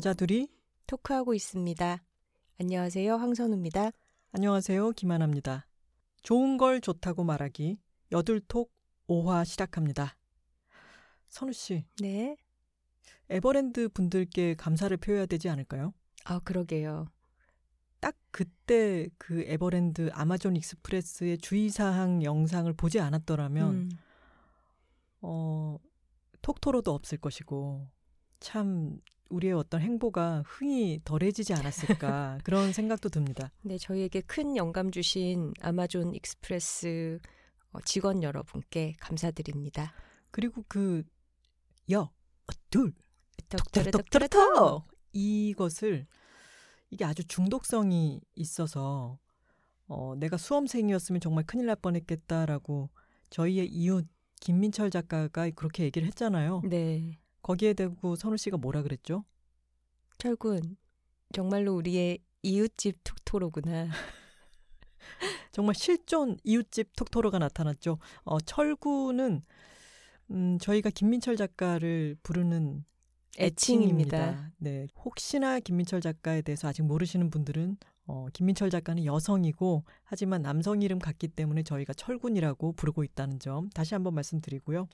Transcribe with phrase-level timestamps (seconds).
[0.00, 0.48] 여자 둘이
[0.86, 2.02] 토크하고 있습니다.
[2.58, 3.16] 안녕하세요.
[3.16, 3.90] 황선우입니다.
[4.32, 4.92] 안녕하세요.
[4.92, 5.66] 김하나입니다.
[6.22, 7.78] 좋은 걸 좋다고 말하기
[8.10, 8.72] 여둘톡
[9.08, 10.16] 5화 시작합니다.
[11.28, 12.38] 선우 씨, 네.
[13.28, 15.92] 에버랜드 분들께 감사를 표해야 되지 않을까요?
[16.24, 17.08] 아, 그러게요.
[18.00, 23.90] 딱 그때 그 에버랜드 아마존 익스프레스의 주의사항 영상을 보지 않았더라면 음,
[25.20, 25.76] 어
[26.40, 27.86] 톡토로도 없을 것이고
[28.38, 28.98] 참
[29.30, 33.50] 우리의 어떤 행보가 흥이 덜해지지 않았을까 그런 생각도 듭니다.
[33.62, 37.20] 네, 저희에게 큰 영감 주신 아마존 익스프레스
[37.72, 39.92] 어, 직원 여러분께 감사드립니다.
[40.30, 41.02] 그리고 그
[41.90, 42.10] 여,
[42.70, 42.92] 둘,
[43.48, 44.10] 덕터르덕터르덕.
[44.10, 44.80] 덕터르덕터르
[45.12, 46.06] 이것을
[46.90, 49.18] 이게 아주 중독성이 있어서
[49.86, 52.90] 어, 내가 수험생이었으면 정말 큰일 날 뻔했겠다라고
[53.30, 54.06] 저희의 이웃
[54.40, 56.62] 김민철 작가가 그렇게 얘기를 했잖아요.
[56.64, 57.18] 네.
[57.42, 59.24] 거기에 대고 선우 씨가 뭐라 그랬죠?
[60.18, 60.76] 철군,
[61.32, 63.88] 정말로 우리의 이웃집 톡토로구나.
[65.52, 67.98] 정말 실존 이웃집 톡토로가 나타났죠.
[68.22, 69.42] 어, 철구는
[70.30, 72.84] 음, 저희가 김민철 작가를 부르는
[73.38, 74.18] 애칭입니다.
[74.18, 74.52] 애칭입니다.
[74.58, 74.86] 네.
[75.04, 81.28] 혹시나 김민철 작가에 대해서 아직 모르시는 분들은 어, 김민철 작가는 여성이고 하지만 남성 이름 같기
[81.28, 84.88] 때문에 저희가 철군이라고 부르고 있다는 점 다시 한번 말씀드리고요.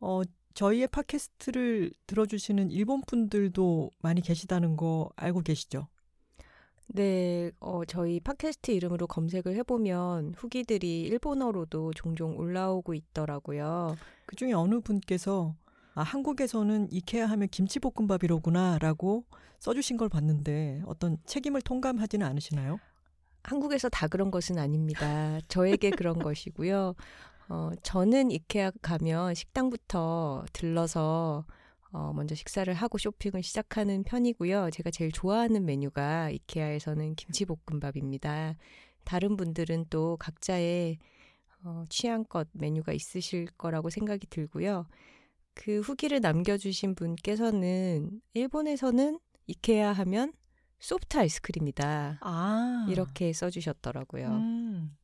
[0.00, 0.22] 어,
[0.54, 5.88] 저희의 팟캐스트를 들어주시는 일본 분들도 많이 계시다는 거 알고 계시죠?
[6.88, 13.96] 네, 어, 저희 팟캐스트 이름으로 검색을 해보면 후기들이 일본어로도 종종 올라오고 있더라고요.
[14.26, 15.54] 그 중에 어느 분께서
[15.94, 19.24] 아, 한국에서는 이케아 하면 김치볶음밥이로구나 라고
[19.60, 22.78] 써주신 걸 봤는데 어떤 책임을 통감하지는 않으시나요?
[23.44, 25.38] 한국에서 다 그런 것은 아닙니다.
[25.48, 26.94] 저에게 그런 것이고요.
[27.52, 31.44] 어, 저는 이케아 가면 식당부터 들러서
[31.90, 34.70] 어, 먼저 식사를 하고 쇼핑을 시작하는 편이고요.
[34.70, 38.54] 제가 제일 좋아하는 메뉴가 이케아에서는 김치볶음밥입니다.
[39.04, 40.96] 다른 분들은 또 각자의
[41.64, 44.86] 어, 취향껏 메뉴가 있으실 거라고 생각이 들고요.
[45.52, 50.32] 그 후기를 남겨주신 분께서는 일본에서는 이케아 하면
[50.78, 52.18] 소프트 아이스크림이다.
[52.22, 54.28] 아 이렇게 써주셨더라고요.
[54.28, 54.96] 음.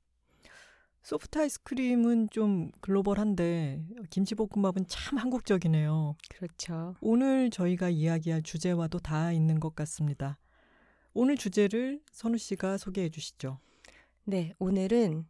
[1.08, 6.16] 소프트 아이스크림은 좀 글로벌한데 김치볶음밥은 참 한국적이네요.
[6.28, 6.96] 그렇죠.
[7.00, 10.36] 오늘 저희가 이야기할 주제와도 다 있는 것 같습니다.
[11.14, 13.58] 오늘 주제를 선우 씨가 소개해 주시죠.
[14.24, 15.26] 네, 오늘은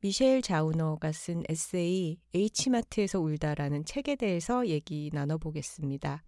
[0.00, 6.24] 미셸 자우너가 쓴 에세이 H마트에서 울다라는 책에 대해서 얘기 나눠보겠습니다.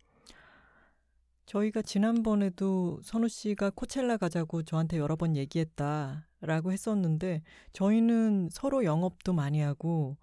[1.47, 7.43] 저희가 지난번에도 선우 씨가 코첼라 가자고 저한테 여러 번 얘기했다 라고 했었는데
[7.73, 10.17] 저희는 서로 영업도 많이 하고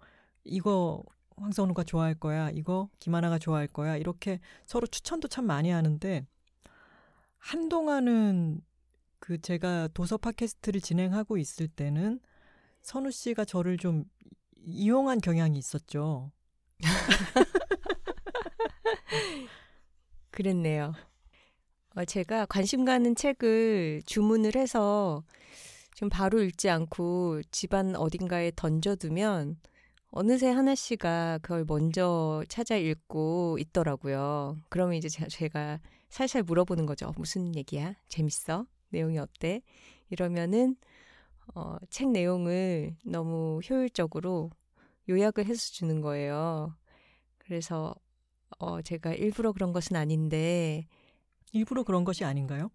[0.44, 1.02] 이거
[1.36, 6.26] 황선우가 좋아할 거야, 이거 김하나가 좋아할 거야 이렇게 서로 추천도 참 많이 하는데
[7.38, 8.60] 한동안은
[9.20, 12.20] 그 제가 도서 팟캐스트를 진행하고 있을 때는
[12.82, 14.04] 선우 씨가 저를 좀
[14.56, 16.30] 이용한 경향이 있었죠.
[20.30, 20.92] 그랬네요.
[21.96, 25.24] 어, 제가 관심 가는 책을 주문을 해서
[25.98, 29.56] 좀 바로 읽지 않고 집안 어딘가에 던져두면
[30.12, 34.58] 어느새 하나 씨가 그걸 먼저 찾아 읽고 있더라고요.
[34.68, 37.12] 그러면 이제 제- 제가 살살 물어보는 거죠.
[37.16, 37.96] 무슨 얘기야?
[38.06, 38.64] 재밌어?
[38.90, 39.60] 내용이 어때?
[40.08, 40.76] 이러면은
[41.56, 44.52] 어, 책 내용을 너무 효율적으로
[45.08, 46.76] 요약을 해서 주는 거예요.
[47.38, 47.92] 그래서
[48.60, 50.86] 어, 제가 일부러 그런 것은 아닌데
[51.52, 52.70] 일부러 그런 것이 아닌가요?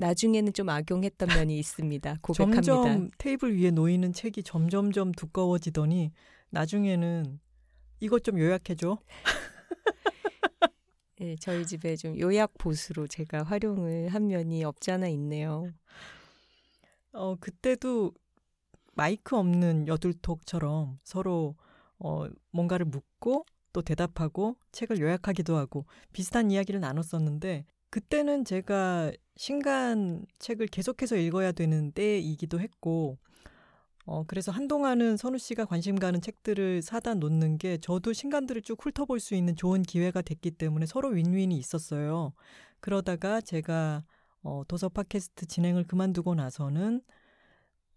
[0.00, 2.16] 나중에는 좀 악용했던 면이 있습니다.
[2.22, 2.62] 고백합니다.
[2.62, 6.10] 점점 테이블 위에 놓이는 책이 점점점 두꺼워지더니
[6.48, 7.38] 나중에는
[8.00, 8.98] 이것 좀 요약해줘.
[11.20, 15.70] 예, 저희 집에 좀 요약 보수로 제가 활용을 한 면이 없지 않아 있네요.
[17.12, 18.12] 어, 그때도
[18.94, 21.56] 마이크 없는 여둘톡처럼 서로
[21.98, 30.68] 어, 뭔가를 묻고 또 대답하고 책을 요약하기도 하고 비슷한 이야기를 나눴었는데 그때는 제가 신간 책을
[30.68, 33.18] 계속해서 읽어야 되는 때이기도 했고
[34.06, 39.20] 어, 그래서 한동안은 선우 씨가 관심 가는 책들을 사다 놓는 게 저도 신간들을 쭉 훑어볼
[39.20, 42.32] 수 있는 좋은 기회가 됐기 때문에 서로 윈윈이 있었어요.
[42.80, 44.04] 그러다가 제가
[44.42, 47.02] 어, 도서 팟캐스트 진행을 그만두고 나서는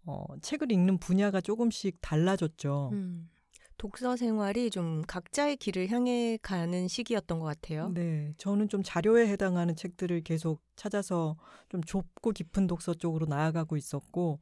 [0.06, 2.90] 어, 책을 읽는 분야가 조금씩 달라졌죠.
[2.92, 3.30] 음,
[3.76, 7.90] 독서 생활이 좀 각자의 길을 향해 가는 시기였던 것 같아요.
[7.94, 11.36] 네, 저는 좀 자료에 해당하는 책들을 계속 찾아서
[11.68, 14.40] 좀 좁고 깊은 독서 쪽으로 나아가고 있었고,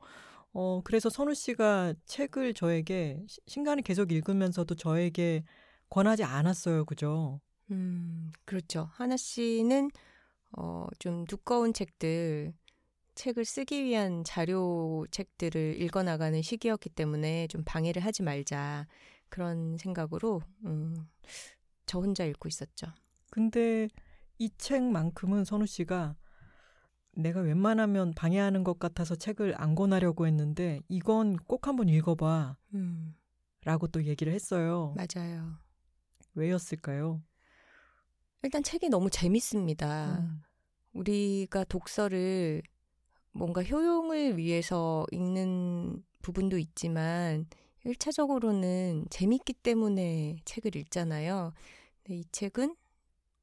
[0.53, 5.45] 어, 그래서 선우 씨가 책을 저에게 시- 신간을 계속 읽으면서도 저에게
[5.89, 6.85] 권하지 않았어요.
[6.85, 7.41] 그죠?
[7.71, 8.89] 음, 그렇죠.
[8.93, 9.91] 하나 씨는
[10.59, 12.53] 어, 좀 두꺼운 책들,
[13.15, 18.87] 책을 쓰기 위한 자료 책들을 읽어나가는 시기였기 때문에 좀 방해를 하지 말자.
[19.33, 21.09] 그런 생각으로, 음,
[21.87, 22.89] 저 혼자 읽고 있었죠.
[23.31, 23.89] 근데
[24.39, 26.15] 이 책만큼은 선우 씨가
[27.17, 32.59] 내가 웬만하면 방해하는 것 같아서 책을 안 권하려고 했는데 이건 꼭 한번 읽어봐.
[32.75, 33.15] 음,
[33.65, 34.95] 라고 또 얘기를 했어요.
[34.97, 35.57] 맞아요.
[36.35, 37.23] 왜였을까요?
[38.43, 40.19] 일단 책이 너무 재밌습니다.
[40.19, 40.43] 음.
[40.93, 42.63] 우리가 독서를
[43.33, 47.47] 뭔가 효용을 위해서 읽는 부분도 있지만
[47.85, 51.53] 1차적으로는 재밌기 때문에 책을 읽잖아요.
[52.03, 52.77] 근데 이 책은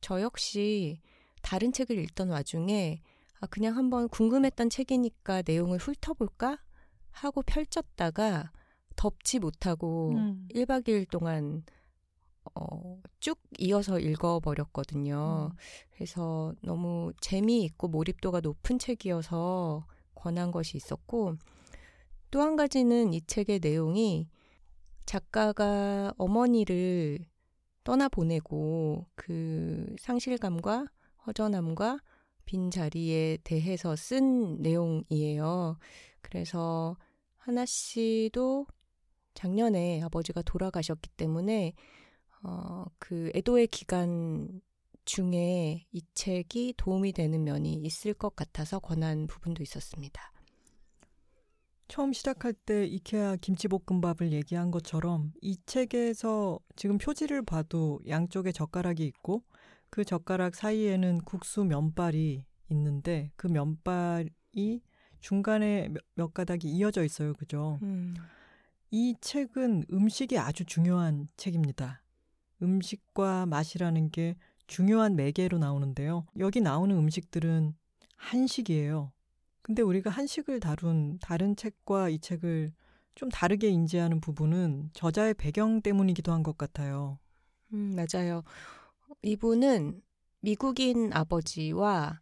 [0.01, 1.01] 저 역시
[1.41, 3.01] 다른 책을 읽던 와중에
[3.41, 6.59] 아, 그냥 한번 궁금했던 책이니까 내용을 훑어볼까?
[7.11, 8.51] 하고 펼쳤다가
[8.95, 10.47] 덮지 못하고 음.
[10.53, 11.63] 1박 2일 동안
[12.55, 15.51] 어, 쭉 이어서 읽어버렸거든요.
[15.51, 15.57] 음.
[15.91, 21.35] 그래서 너무 재미있고 몰입도가 높은 책이어서 권한 것이 있었고,
[22.31, 24.29] 또 한 가지는 이 책의 내용이
[25.05, 27.25] 작가가 어머니를
[27.83, 30.85] 떠나보내고 그 상실감과
[31.25, 31.99] 허전함과
[32.45, 35.77] 빈 자리에 대해서 쓴 내용이에요.
[36.21, 36.97] 그래서
[37.37, 38.67] 하나 씨도
[39.33, 41.73] 작년에 아버지가 돌아가셨기 때문에
[42.43, 44.61] 어, 그 애도의 기간
[45.05, 50.31] 중에 이 책이 도움이 되는 면이 있을 것 같아서 권한 부분도 있었습니다.
[51.89, 59.43] 처음 시작할 때 이케아 김치볶음밥을 얘기한 것처럼 이 책에서 지금 표지를 봐도 양쪽에 젓가락이 있고
[59.89, 64.81] 그 젓가락 사이에는 국수 면발이 있는데 그 면발이
[65.19, 67.33] 중간에 몇, 몇 가닥이 이어져 있어요.
[67.33, 67.79] 그죠?
[67.81, 68.13] 음,
[68.91, 72.03] 이 책은 음식이 아주 중요한 책입니다.
[72.61, 74.35] 음식과 맛이라는 게
[74.67, 76.27] 중요한 매개로 나오는데요.
[76.37, 77.73] 여기 나오는 음식들은
[78.15, 79.11] 한식이에요.
[79.61, 82.71] 근데 우리가 한식을 다룬 다른 책과 이 책을
[83.15, 87.19] 좀 다르게 인지하는 부분은 저자의 배경 때문이기도 한 것 같아요.
[87.73, 88.43] 음, 맞아요.
[89.21, 90.01] 이분은
[90.41, 92.21] 미국인 아버지와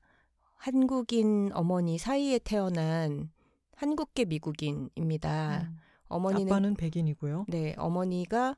[0.56, 3.30] 한국인 어머니 사이에 태어난
[3.76, 5.68] 한국계 미국인입니다.
[5.70, 5.78] 음.
[6.08, 7.46] 어머니는 아빠는 백인이고요.
[7.50, 8.56] 네, 어머니가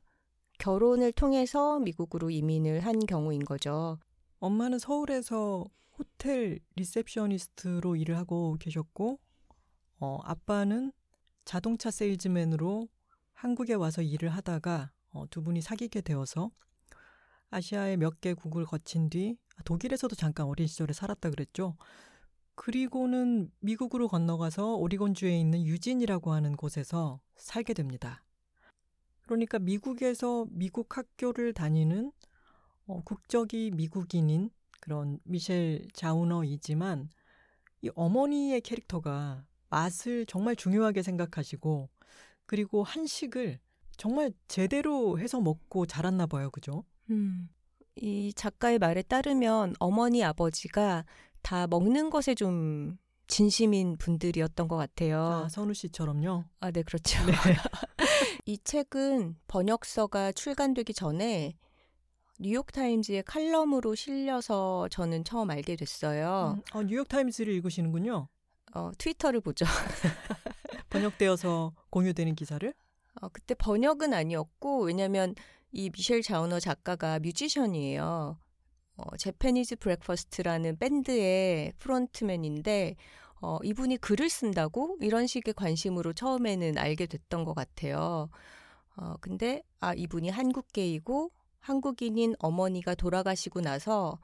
[0.58, 3.98] 결혼을 통해서 미국으로 이민을 한 경우인 거죠.
[4.38, 5.66] 엄마는 서울에서
[6.00, 9.20] 호텔 리셉셔니스트로 일을 하고 계셨고,
[9.98, 10.92] 어, 아빠는
[11.44, 12.88] 자동차 세일즈맨으로
[13.34, 16.50] 한국에 와서 일을 하다가 어, 두 분이 사귀게 되어서
[17.50, 21.76] 아시아의 몇 개국을 거친 뒤 아, 독일에서도 잠깐 어린 시절에 살았다 그랬죠.
[22.54, 28.22] 그리고는 미국으로 건너가서 오리곤주에 있는 유진이라고 하는 곳에서 살게 됩니다.
[29.22, 32.12] 그러니까 미국에서 미국 학교를 다니는
[32.86, 34.50] 어, 국적이 미국인인
[34.80, 37.10] 그런 미셸 자우너이지만
[37.82, 41.88] 이 어머니의 캐릭터가 맛을 정말 중요하게 생각하시고
[42.46, 43.60] 그리고 한식을
[43.96, 46.50] 정말 제대로 해서 먹고 자랐나 봐요.
[46.50, 46.84] 그죠?
[47.10, 47.48] 음.
[47.96, 51.04] 이 작가의 말에 따르면 어머니 아버지가
[51.42, 55.44] 다 먹는 것에 좀 진심인 분들이었던 것 같아요.
[55.44, 56.44] 아, 선우 씨처럼요.
[56.60, 57.18] 아, 네, 그렇죠.
[58.46, 61.54] 이 책은 번역서가 출간되기 전에
[62.42, 66.56] 뉴욕타임즈의 칼럼으로 실려서 저는 처음 알게 됐어요.
[66.56, 68.28] 음, 어, 뉴욕타임즈를 읽으시는군요.
[68.74, 69.66] 어, 트위터를 보죠.
[70.88, 72.72] 번역되어서 공유되는 기사를.
[73.20, 75.34] 어, 그때 번역은 아니었고, 왜냐면
[75.70, 78.38] 이 미셸 자우너 작가가 뮤지션이에요.
[78.96, 82.96] 어, Japanese Breakfast라는 밴드의 frontman인데,
[83.42, 88.30] 어, 이분이 글을 쓴다고 이런 식의 관심으로 처음에는 알게 됐던 것 같아요.
[88.96, 94.18] 어, 근데, 아, 이분이 한국계이고, 한국인인 어머니가 돌아가시고 나서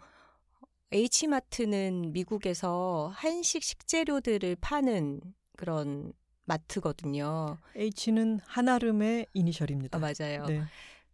[0.90, 5.21] H마트는 미국에서 한식 식재료들을 파는
[5.57, 6.12] 그런
[6.45, 7.59] 마트거든요.
[7.75, 9.99] H는 한아름의 이니셜입니다.
[9.99, 10.47] 아, 맞아요.
[10.47, 10.62] 네.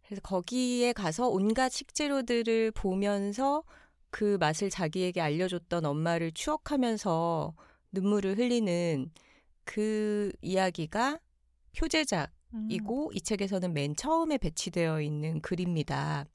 [0.05, 3.63] 그래서 거기에 가서 온갖 식재료들을 보면서
[4.11, 7.55] 그 맛을 자기에게 알려줬던 엄마를 추억하면서
[7.91, 9.11] 눈물을 흘리는
[9.63, 11.19] 그 이야기가
[11.75, 12.31] 표제작
[12.69, 13.15] 이고 음.
[13.15, 16.25] 이 책에서는 맨 처음에 배치되어 있는 글입니다.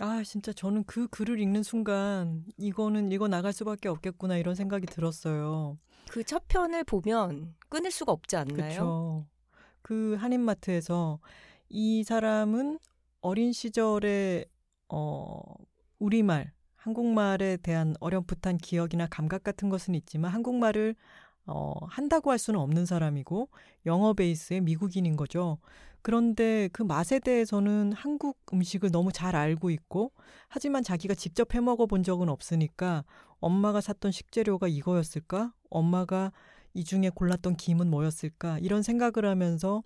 [0.00, 5.78] 아, 진짜 저는 그 글을 읽는 순간 이거는 읽어 나갈 수밖에 없겠구나 이런 생각이 들었어요.
[6.10, 8.56] 그 첫 편을 보면 끊을 수가 없지 않나요?
[8.56, 9.26] 그렇죠.
[9.82, 11.20] 그 한인마트에서
[11.68, 12.78] 이 사람은
[13.20, 14.44] 어린 시절에
[14.88, 15.40] 어
[15.98, 20.96] 우리말, 한국말에 대한 어렴풋한 기억이나 감각 같은 것은 있지만 한국말을
[21.46, 23.48] 어 한다고 할 수는 없는 사람이고
[23.86, 25.58] 영어 베이스의 미국인인 거죠.
[26.02, 30.12] 그런데 그 맛에 대해서는 한국 음식을 너무 잘 알고 있고
[30.48, 33.04] 하지만 자기가 직접 해 먹어 본 적은 없으니까
[33.40, 35.52] 엄마가 샀던 식재료가 이거였을까?
[35.70, 36.32] 엄마가
[36.74, 38.58] 이 중에 골랐던 김은 뭐였을까?
[38.58, 39.82] 이런 생각을 하면서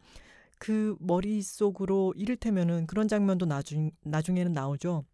[0.58, 5.04] 그 머릿속으로 이를테면은 그런 장면도 나중, 나중에는 나오죠.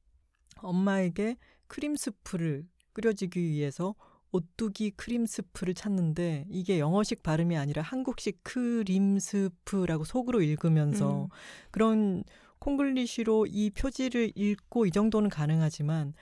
[0.59, 3.95] 엄마에게 크림 스프를 끓여주기 위해서
[4.33, 11.29] 오뚜기 크림 스프를 찾는데 이게 영어식 발음이 아니라 한국식 크림 스프라고 속으로 읽으면서 음.
[11.71, 12.25] 그런
[12.59, 16.15] 콩글리시로 이 표지를 읽고 이 정도는 가능하지만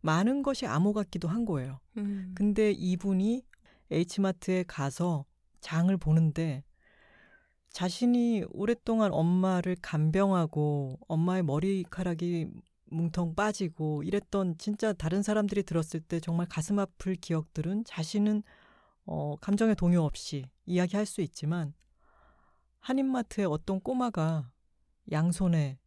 [0.00, 1.80] 많은 것이 암호 같기도 한 거예요.
[1.96, 2.32] 음.
[2.34, 3.42] 근데 이분이
[3.90, 5.24] H마트에 가서
[5.60, 6.62] 장을 보는데
[7.70, 12.48] 자신이 오랫동안 엄마를 간병하고 엄마의 머리카락이
[12.90, 18.42] 뭉텅 빠지고 이랬던 진짜 다른 사람들이 들었을 때 정말 가슴 아플 기억들은 자신은
[19.06, 21.72] 어, 감정의 동요 없이 이야기할 수 있지만
[22.80, 24.50] 한인마트의 어떤 꼬마가
[25.10, 25.78] 양손에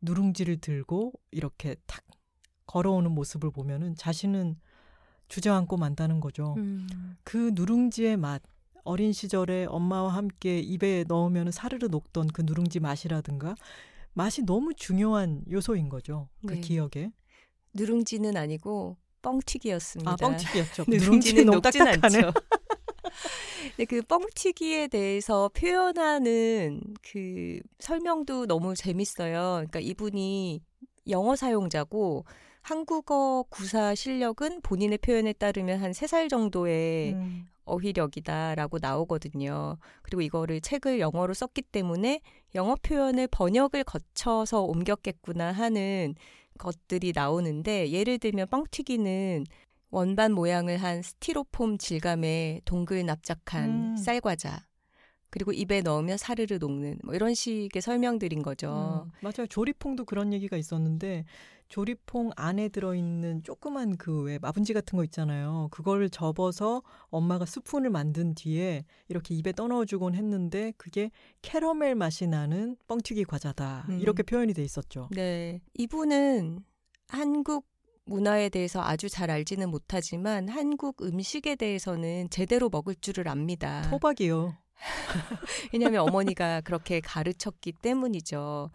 [0.00, 2.02] 누룽지를 들고 이렇게 탁
[2.66, 4.56] 걸어오는 모습을 보면은 자신은
[5.28, 6.54] 주저앉고 만다는 거죠.
[6.56, 7.16] 음.
[7.22, 8.42] 그 누룽지의 맛,
[8.84, 13.54] 어린 시절에 엄마와 함께 입에 넣으면 사르르 녹던 그 누룽지 맛이라든가
[14.14, 16.28] 맛이 너무 중요한 요소인 거죠.
[16.46, 16.60] 그 네.
[16.60, 17.12] 기억에.
[17.74, 20.10] 누룽지는 아니고 뻥튀기였습니다.
[20.12, 20.84] 아, 뻥튀기였죠.
[20.88, 22.32] 누룽지는 녹진 않죠.
[23.76, 29.52] 근데 그 뻥튀기에 대해서 표현하는 그 설명도 너무 재밌어요.
[29.68, 30.62] 그러니까 이분이
[31.08, 32.24] 영어 사용자고
[32.62, 37.46] 한국어 구사 실력은 본인의 표현에 따르면 한 세 살 정도의 음.
[37.70, 39.78] 어휘력이다라고 나오거든요.
[40.02, 42.20] 그리고 이거를 책을 영어로 썼기 때문에
[42.54, 46.14] 영어 표현을 번역을 거쳐서 옮겼겠구나 하는
[46.58, 49.44] 것들이 나오는데 예를 들면 뻥튀기는
[49.90, 53.96] 원반 모양을 한 스티로폼 질감의 동글 납작한 음.
[53.96, 54.69] 쌀과자
[55.30, 59.06] 그리고 입에 넣으면 사르르 녹는 뭐 이런 식의 설명들인 거죠.
[59.06, 59.46] 음, 맞아요.
[59.48, 61.24] 조리퐁도 그런 얘기가 있었는데
[61.68, 65.68] 조리퐁 안에 들어있는 조그만 그 왜 마분지 같은 거 있잖아요.
[65.70, 71.10] 그걸 접어서 엄마가 스푼을 만든 뒤에 이렇게 입에 떠넣어주곤 했는데 그게
[71.42, 73.86] 캐러멜 맛이 나는 뻥튀기 과자다.
[73.88, 74.00] 음.
[74.00, 75.08] 이렇게 표현이 돼 있었죠.
[75.12, 75.60] 네.
[75.74, 76.58] 이분은
[77.06, 77.66] 한국
[78.04, 83.82] 문화에 대해서 아주 잘 알지는 못하지만 한국 음식에 대해서는 제대로 먹을 줄을 압니다.
[83.90, 84.56] 토박이요.
[85.72, 88.70] 왜냐하면 어머니가 그렇게 가르쳤기 때문이죠.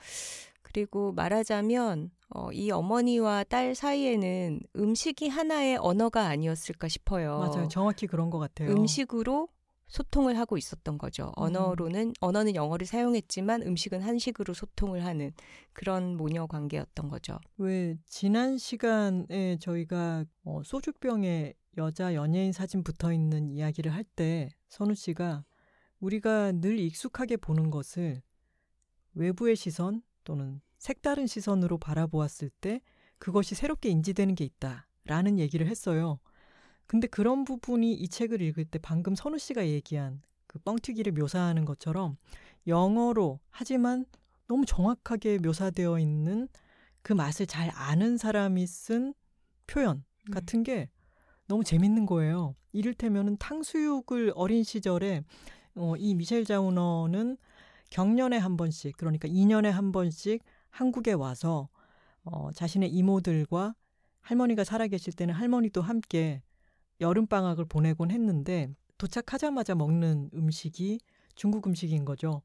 [0.62, 7.40] 그리고 말하자면 어, 이 어머니와 딸 사이에는 음식이 하나의 언어가 아니었을까 싶어요.
[7.40, 7.68] 맞아요.
[7.70, 8.72] 정확히 그런 것 같아요.
[8.72, 9.48] 음식으로
[9.88, 11.28] 소통을 하고 있었던 거죠.
[11.38, 11.44] 음.
[11.44, 15.32] 언어로는 언어는 영어를 사용했지만 음식은 한식으로 소통을 하는
[15.74, 17.40] 그런 모녀 관계였던 거죠.
[17.58, 24.96] 왜 지난 시간에 저희가 어, 소주병에 여자 연예인 사진 붙어 있는 이야기를 할 때 선우
[24.96, 25.44] 씨가
[26.00, 28.22] 우리가 늘 익숙하게 보는 것을
[29.14, 32.82] 외부의 시선 또는 색다른 시선으로 바라보았을 때
[33.18, 36.20] 그것이 새롭게 인지되는 게 있다라는 얘기를 했어요.
[36.88, 42.18] 근데 그런 부분이 이 책을 읽을 때 방금 선우 씨가 얘기한 그 뻥튀기를 묘사하는 것처럼
[42.68, 44.06] 영어로 하지만
[44.48, 46.48] 너무 정확하게 묘사되어 있는
[47.02, 49.14] 그 맛을 잘 아는 사람이 쓴
[49.68, 50.32] 표현 음.
[50.32, 50.90] 같은 게
[51.48, 52.56] 너무 재밌는 거예요.
[52.72, 55.24] 이를테면은 탕수육을 어린 시절에
[55.76, 57.38] 어, 이 미셸 자우너는
[57.90, 61.70] 경년에 한 번씩 그러니까 2년에 한 번씩 한국에 와서
[62.24, 63.76] 어, 자신의 이모들과
[64.22, 66.42] 할머니가 살아계실 때는 할머니도 함께
[67.00, 71.00] 여름 방학을 보내곤 했는데 도착하자마자 먹는 음식이
[71.36, 72.42] 중국 음식인 거죠.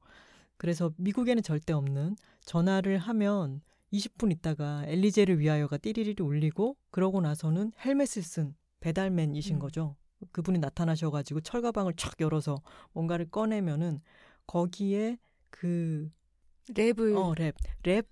[0.56, 8.22] 그래서 미국에는 절대 없는 전화를 하면 20분 있다가 엘리제를 위하여가 띠리리리 울리고 그러고 나서는 헬멧을
[8.22, 9.58] 쓴 배달맨이신 음.
[9.58, 9.96] 거죠.
[10.32, 12.60] 그분이 나타나셔가지고 철가방을 촥 열어서
[12.92, 14.00] 뭔가를 꺼내면은
[14.46, 15.18] 거기에
[15.50, 16.10] 그
[16.68, 17.54] 랩을 어 랩.
[17.84, 18.06] 랩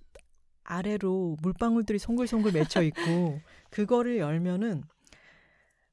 [0.64, 4.82] 아래로 물방울들이 송글송글 맺혀 있고 그거를 열면은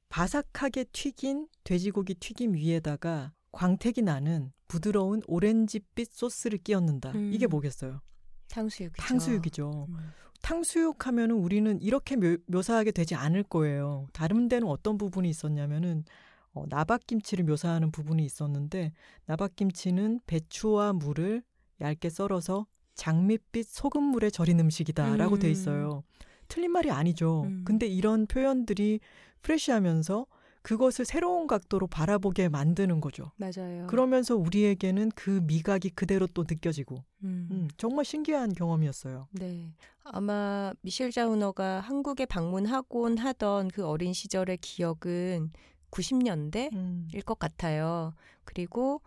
[0.10, 7.12] 바삭하게 튀긴 돼지고기 튀김 위에다가 광택이 나는 부드러운 오렌지빛 소스를 끼얹는다.
[7.12, 7.32] 음.
[7.34, 8.02] 이게 뭐겠어요?
[8.50, 9.02] 탕수육이죠.
[9.02, 9.88] 탕수육이죠.
[9.90, 9.98] 음.
[10.46, 14.08] 탕수육 하면은 우리는 이렇게 묘, 묘사하게 되지 않을 거예요.
[14.14, 16.06] 다른 데는 어떤 부분이 있었냐면은
[16.54, 18.94] 어, 나박김치를 묘사하는 부분이 있었는데
[19.26, 21.42] 나박김치는 배추와 물을
[21.82, 25.40] 얇게 썰어서 장밋빛 소금물에 절인 음식이다라고 음.
[25.40, 26.04] 돼 있어요.
[26.48, 27.46] 틀린 말이 아니죠.
[27.46, 27.64] 음.
[27.66, 29.00] 근데 이런 표현들이
[29.42, 30.28] 프레시하면서
[30.62, 33.32] 그것을 새로운 각도로 바라보게 만드는 거죠.
[33.36, 33.86] 맞아요.
[33.88, 37.48] 그러면서 우리에게는 그 미각이 그대로 또 느껴지고, 음.
[37.52, 39.28] 음, 정말 신기한 경험이었어요.
[39.32, 39.72] 네.
[40.06, 45.52] 아마 미셸 자우너가 한국에 방문하곤 하던 그 어린 시절의 기억은
[45.92, 47.10] 90년대일 음.
[47.26, 48.14] 것 같아요.
[48.44, 49.02] 그리고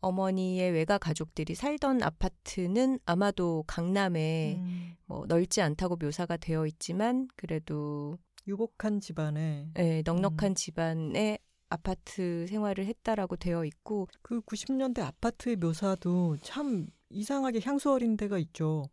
[0.00, 8.18] 어머니의 외가 가족들이 살던 아파트는 아마도 강남에 음, 뭐 넓지 않다고 묘사가 되어 있지만 그래도
[8.46, 10.54] 유복한 집안에 예, 넉넉한 음.
[10.54, 11.38] 집안의
[11.68, 18.88] 아파트 생활을 했다라고 되어 있고 그 90년대 아파트의 묘사도 참 이상하게 향수 어린 데가 있죠.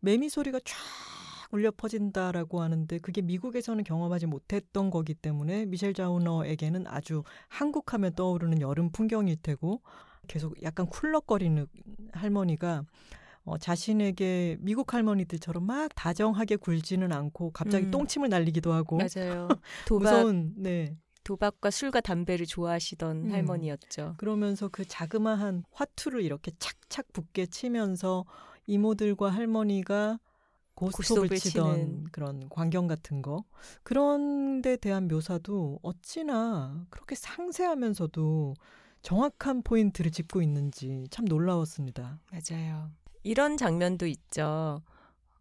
[0.00, 0.76] 매미 소리가 쫙
[1.50, 8.90] 울려 퍼진다라고 하는데 그게 미국에서는 경험하지 못했던 거기 때문에 미셸 자우너에게는 아주 한국하면 떠오르는 여름
[8.90, 9.80] 풍경일 테고
[10.26, 11.66] 계속 약간 쿨럭거리는
[12.12, 12.84] 할머니가
[13.44, 17.90] 어, 자신에게 미국 할머니들처럼 막 다정하게 굴지는 않고 갑자기 음.
[17.90, 19.48] 똥침을 날리기도 하고 맞아요.
[19.88, 23.32] 도박 무서운 네 도박과 술과 담배를 좋아하시던 음.
[23.32, 24.14] 할머니였죠.
[24.18, 28.26] 그러면서 그 자그마한 화투를 이렇게 착착 붙게 치면서
[28.68, 30.20] 이모들과 할머니가
[30.74, 32.08] 고스톱을 고스톱을 치던.
[32.12, 33.44] 그런 광경 같은 거
[33.82, 38.54] 그런 데 대한 묘사도 어찌나 그렇게 상세하면서도
[39.02, 42.20] 정확한 포인트를 짚고 있는지 참 놀라웠습니다.
[42.30, 42.90] 맞아요.
[43.24, 44.82] 이런 장면도 있죠.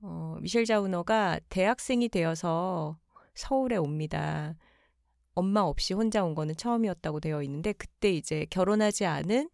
[0.01, 2.97] 어, 미셸 자우너가 대학생이 되어서
[3.35, 4.55] 서울에 옵니다.
[5.35, 9.49] 엄마 없이 혼자 온 거는 처음이었다고 되어 있는데 그때 이제 결혼하지 않은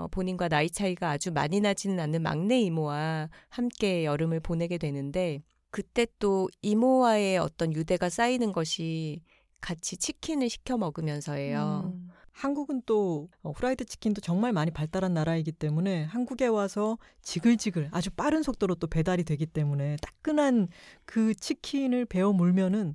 [0.00, 6.06] 어, 본인과 나이 차이가 아주 많이 나지는 않는 막내 이모와 함께 여름을 보내게 되는데 그때
[6.18, 9.20] 또 이모와의 어떤 유대가 쌓이는 것이
[9.60, 11.92] 같이 치킨을 시켜 먹으면서예요.
[11.92, 12.08] 음.
[12.32, 18.42] 한국은 또 어, 후라이드 치킨도 정말 많이 발달한 나라이기 때문에 한국에 와서 지글지글 아주 빠른
[18.42, 20.68] 속도로 또 배달이 되기 때문에 따끈한
[21.04, 22.94] 그 치킨을 베어 물면은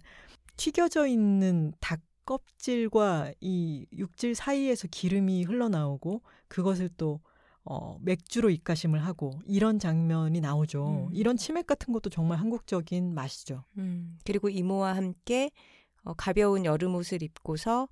[0.58, 6.24] 튀겨져 있는 닭 껍질과 이 육질 사이에서 기름이 흘러나오고
[6.56, 7.20] 그것을 또
[7.66, 11.08] 어, 맥주로 입가심을 하고 이런 장면이 나오죠.
[11.10, 11.10] 음.
[11.12, 13.66] 이런 치맥 같은 것도 정말 한국적인 맛이죠.
[13.78, 15.52] 음, 그리고 이모와 함께
[16.04, 17.90] 어, 가벼운 여름 옷을 입고서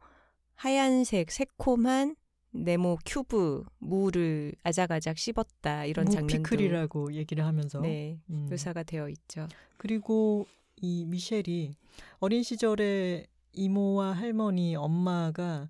[0.56, 2.16] 하얀색 새콤한
[2.52, 8.48] 네모 큐브 무를 아작아작 씹었다 이런 장면도 무피클이라고 얘기를 하면서 네, 음.
[8.50, 9.50] 묘사가 되어 있죠.
[9.76, 10.46] 그리고
[10.78, 11.76] 이 미셸이
[12.20, 15.68] 어린 시절에 이모와 할머니, 엄마가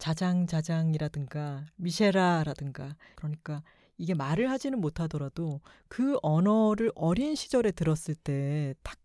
[0.00, 3.62] 자장자장이라든가 미셸아라든가 그러니까
[3.98, 8.98] 이게 말을 하지는 못하더라도 그 언어를 어린 시절에 들었을 때 탁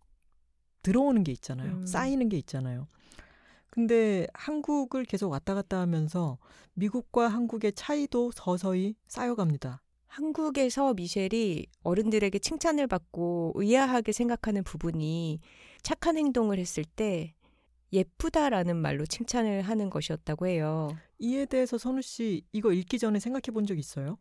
[0.86, 1.72] 들어오는 게 있잖아요.
[1.72, 1.86] 음.
[1.86, 2.88] 쌓이는 게 있잖아요.
[3.72, 6.38] 근데 한국을 계속 왔다 갔다 하면서
[6.76, 9.82] 미국과 한국의 차이도 서서히 쌓여갑니다.
[10.06, 15.42] 한국에서 미셸이 어른들에게 칭찬을 받고 의아하게 생각하는 부분이
[15.82, 17.34] 착한 행동을 했을 때
[17.96, 20.90] 예쁘다라는 말로 칭찬을 하는 것이었다고 해요.
[21.20, 24.18] 이에 대해서 선우 씨 이거 읽기 전에 생각해 본 적 있어요?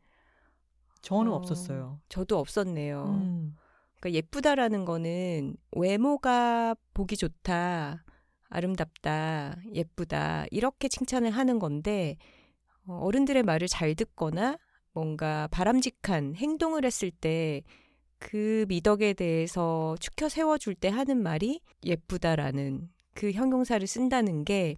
[1.02, 2.00] 저는 어, 없었어요.
[2.08, 3.04] 저도 없었네요.
[3.04, 3.54] 음.
[4.00, 8.04] 그러니까 예쁘다라는 거는 외모가 보기 좋다,
[8.48, 12.16] 아름답다, 예쁘다 이렇게 칭찬을 하는 건데
[12.86, 14.58] 어, 어른들의 말을 잘 듣거나
[14.92, 17.62] 뭔가 바람직한 행동을 했을 때
[18.24, 24.76] 그 미덕에 대해서 추켜 세워줄 때 하는 말이 예쁘다라는 그 형용사를 쓴다는 게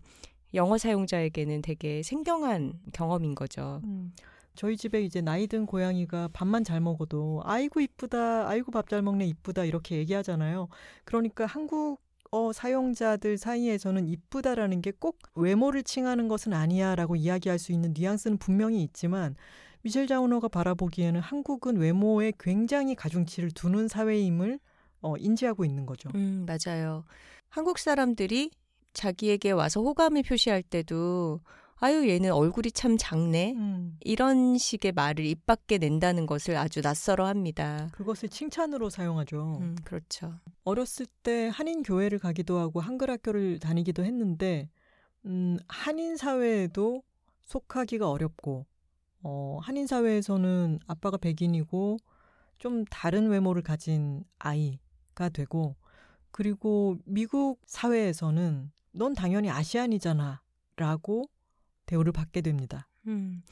[0.54, 3.80] 영어 사용자에게는 되게 생경한 경험인 거죠.
[3.84, 4.12] 음.
[4.54, 9.26] 저희 집에 이제 나이 든 고양이가 밥만 잘 먹어도 아이고 이쁘다, 아이고 밥 잘 먹네
[9.26, 10.68] 이쁘다 이렇게 얘기하잖아요.
[11.04, 17.92] 그러니까 한국 어 사용자들 사이에서는 이쁘다라는 게 꼭 외모를 칭하는 것은 아니야라고 이야기할 수 있는
[17.96, 19.36] 뉘앙스는 분명히 있지만
[19.82, 24.58] 미셸 자우너가 바라보기에는 한국은 외모에 굉장히 가중치를 두는 사회임을
[25.02, 26.08] 어, 인지하고 있는 거죠.
[26.14, 27.04] 음, 맞아요.
[27.56, 28.50] 한국 사람들이
[28.92, 31.40] 자기에게 와서 호감을 표시할 때도
[31.76, 33.54] 아유 얘는 얼굴이 참 작네.
[33.56, 33.96] 음.
[34.00, 37.88] 이런 식의 말을 입 밖에 낸다는 것을 아주 낯설어 합니다.
[37.92, 39.60] 그것을 칭찬으로 사용하죠.
[39.62, 40.34] 음, 그렇죠.
[40.64, 44.68] 어렸을 때 한인 교회를 가기도 하고 한글 학교를 다니기도 했는데
[45.24, 47.02] 음, 한인 사회에도
[47.44, 48.66] 속하기가 어렵고
[49.22, 51.96] 어, 한인 사회에서는 아빠가 백인이고
[52.58, 55.74] 좀 다른 외모를 가진 아이가 되고
[56.36, 60.42] 그리고 미국 사회에서는 넌 당연히 아시안이잖아
[60.76, 61.30] 라고
[61.86, 62.90] 대우를 받게 됩니다.
[63.06, 63.42] 음.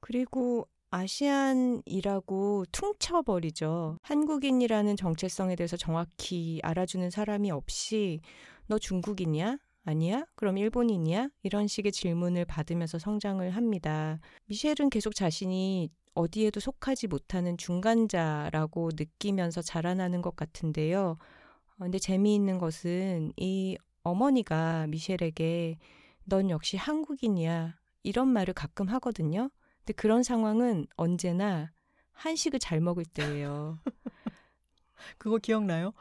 [0.00, 3.98] 그리고 아시안이라고 퉁쳐버리죠.
[4.00, 8.20] 한국인이라는 정체성에 대해서 정확히 알아주는 사람이 없이
[8.68, 9.58] 너 중국인이야?
[9.84, 10.24] 아니야?
[10.34, 11.28] 그럼 일본인이야?
[11.42, 14.18] 이런 식의 질문을 받으면서 성장을 합니다.
[14.46, 21.18] 미셸은 계속 자신이 어디에도 속하지 못하는 중간자라고 느끼면서 자라나는 것 같은데요.
[21.80, 25.78] 어, 근데 재미있는 것은 이 어머니가 미셸에게
[26.24, 27.74] 넌 역시 한국인이야.
[28.02, 29.50] 이런 말을 가끔 하거든요.
[29.78, 31.72] 근데 그런 상황은 언제나
[32.12, 33.78] 한식을 잘 먹을 때예요.
[35.18, 35.92] 그거 기억나요?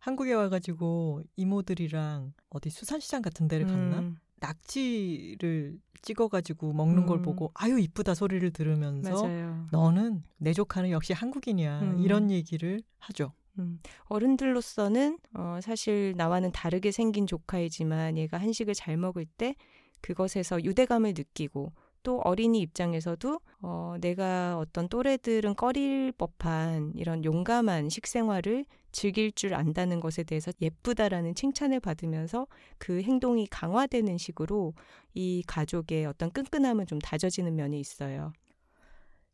[0.00, 4.00] 한국에 와가지고 이모들이랑 어디 수산시장 같은 데를 갔나?
[4.00, 7.22] 음, 낙지를 찍어가지고 먹는 걸 음.
[7.22, 9.66] 보고 아유 이쁘다 소리를 들으면서 맞아요.
[9.70, 11.98] 너는 내 조카는 역시 한국인이야 음.
[12.00, 13.32] 이런 얘기를 하죠.
[13.58, 19.54] 음, 어른들로서는 어, 사실 나와는 다르게 생긴 조카이지만 얘가 한식을 잘 먹을 때
[20.00, 28.64] 그것에서 유대감을 느끼고 또 어린이 입장에서도 어, 내가 어떤 또래들은 꺼릴 법한 이런 용감한 식생활을
[28.92, 32.46] 즐길 줄 안다는 것에 대해서 예쁘다라는 칭찬을 받으면서
[32.78, 34.74] 그 행동이 강화되는 식으로
[35.14, 38.32] 이 가족의 어떤 끈끈함은 좀 다져지는 면이 있어요.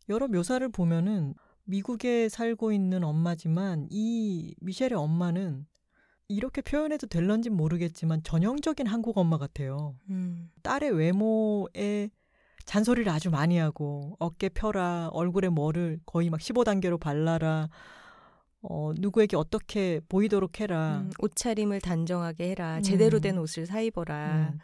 [0.08, 5.66] 여러 묘사를 보면은 미국에 살고 있는 엄마지만 이 미셸의 엄마는
[6.28, 9.96] 이렇게 표현해도 될런지 모르겠지만 전형적인 한국 엄마 같아요.
[10.08, 12.10] 음, 딸의 외모에
[12.64, 17.68] 잔소리를 아주 많이 하고 어깨 펴라 얼굴에 뭐를 거의 막 15단계로 발라라
[18.62, 22.80] 어, 누구에게 어떻게 보이도록 해라 음, 옷차림을 단정하게 해라.
[22.80, 23.20] 제대로 음.
[23.20, 24.52] 된 옷을 사 입어라.
[24.54, 24.58] 음.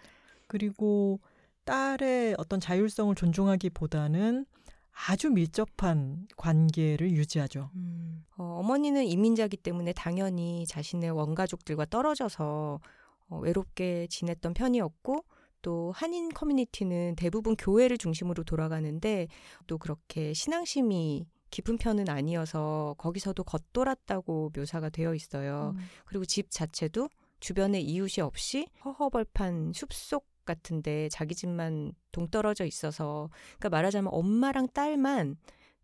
[0.46, 1.20] 그리고
[1.64, 4.46] 딸의 어떤 자율성을 존중하기보다는
[4.92, 7.70] 아주 밀접한 관계를 유지하죠.
[7.74, 12.80] 음, 어, 어머니는 이민자기 때문에 당연히 자신의 원가족들과 떨어져서
[13.28, 15.24] 어, 외롭게 지냈던 편이었고
[15.62, 19.28] 또 한인 커뮤니티는 대부분 교회를 중심으로 돌아가는데
[19.66, 25.74] 또 그렇게 신앙심이 깊은 편은 아니어서 거기서도 겉돌았다고 묘사가 되어 있어요.
[25.76, 25.82] 음.
[26.04, 27.08] 그리고 집 자체도
[27.40, 35.36] 주변에 이웃이 없이 허허벌판 숲속 같은데 자기 집만 동떨어져 있어서 그러니까 말하자면 엄마랑 딸만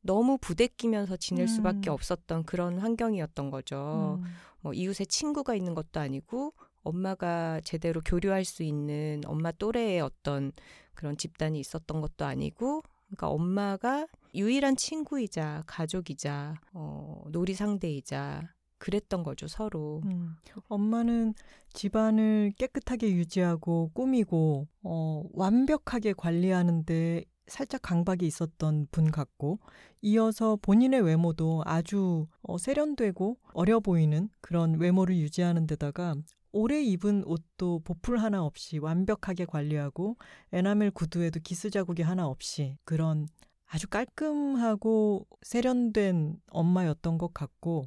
[0.02, 1.94] 너무 부대끼면서 지낼 수밖에 음.
[1.94, 4.20] 없었던 그런 환경이었던 거죠.
[4.20, 4.24] 음.
[4.60, 10.52] 뭐 이웃에 친구가 있는 것도 아니고 엄마가 제대로 교류할 수 있는 엄마 또래의 어떤
[10.94, 18.42] 그런 집단이 있었던 것도 아니고 그러니까 엄마가 유일한 친구이자 가족이자 어, 놀이 상대이자
[18.78, 20.02] 그랬던 거죠 서로.
[20.04, 20.36] 음.
[20.68, 21.34] 엄마는
[21.72, 29.60] 집안을 깨끗하게 유지하고 꾸미고 어, 완벽하게 관리하는데 살짝 강박이 있었던 분 같고
[30.02, 36.16] 이어서 본인의 외모도 아주 어, 세련되고 어려 보이는 그런 외모를 유지하는 데다가
[36.52, 40.16] 오래 입은 옷도 보풀 하나 없이 완벽하게 관리하고
[40.52, 43.28] 에나멜 구두에도 기스 자국이 하나 없이 그런
[43.66, 47.84] 아주 깔끔하고 세련된 엄마였던 것 같고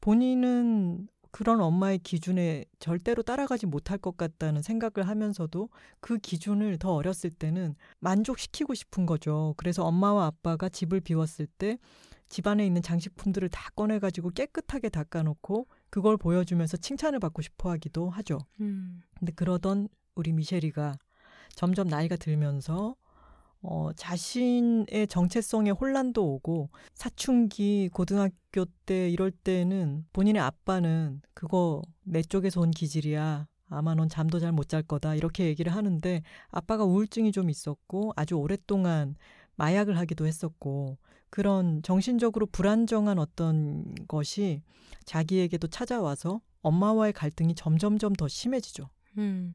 [0.00, 5.68] 본인은 그런 엄마의 기준에 절대로 따라가지 못할 것 같다는 생각을 하면서도
[6.00, 9.54] 그 기준을 더 어렸을 때는 만족시키고 싶은 거죠.
[9.56, 11.78] 그래서 엄마와 아빠가 집을 비웠을 때
[12.28, 18.38] 집안에 있는 장식품들을 다 꺼내가지고 깨끗하게 닦아놓고 그걸 보여주면서 칭찬을 받고 싶어 하기도 하죠.
[18.60, 19.00] 음.
[19.18, 20.96] 근데 그러던 우리 미셸이가
[21.54, 22.96] 점점 나이가 들면서
[23.62, 32.60] 어, 자신의 정체성에 혼란도 오고 사춘기 고등학교 때 이럴 때는 본인의 아빠는 그거 내 쪽에서
[32.60, 33.46] 온 기질이야.
[33.70, 35.14] 아마 넌 잠도 잘 못 잘 거다.
[35.14, 39.16] 이렇게 얘기를 하는데 아빠가 우울증이 좀 있었고 아주 오랫동안
[39.56, 40.98] 마약을 하기도 했었고
[41.30, 44.62] 그런 정신적으로 불안정한 어떤 것이
[45.04, 48.88] 자기에게도 찾아와서 엄마와의 갈등이 점점점 더 심해지죠.
[49.18, 49.54] 음.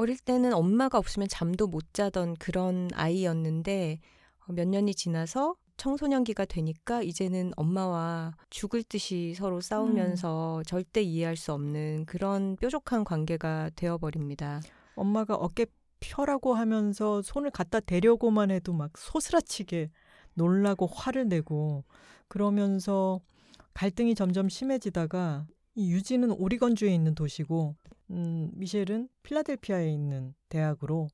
[0.00, 4.00] 어릴 때는 엄마가 없으면 잠도 못 자던 그런 아이였는데
[4.46, 11.52] 어, 몇 년이 지나서 청소년기가 되니까 이제는 엄마와 죽을 듯이 서로 싸우면서 절대 이해할 수
[11.52, 14.62] 없는 그런 뾰족한 관계가 되어버립니다.
[14.94, 15.66] 엄마가 어깨
[16.00, 19.90] 펴라고 하면서 손을 갖다 대려고만 해도 막 소스라치게
[20.32, 21.84] 놀라고 화를 내고
[22.28, 23.20] 그러면서
[23.74, 27.76] 갈등이 점점 심해지다가 이 유지는 오리건주에 있는 도시고
[28.10, 31.08] 음, 미셸은 필라델피아에 있는 대학으로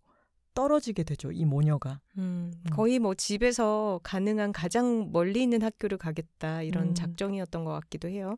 [0.55, 1.31] 떨어지게 되죠.
[1.31, 2.01] 이 모녀가.
[2.17, 2.71] 음, 음.
[2.73, 6.95] 거의 뭐 집에서 가능한 가장 멀리 있는 학교를 가겠다 이런 음.
[6.95, 8.37] 작정이었던 것 같기도 해요.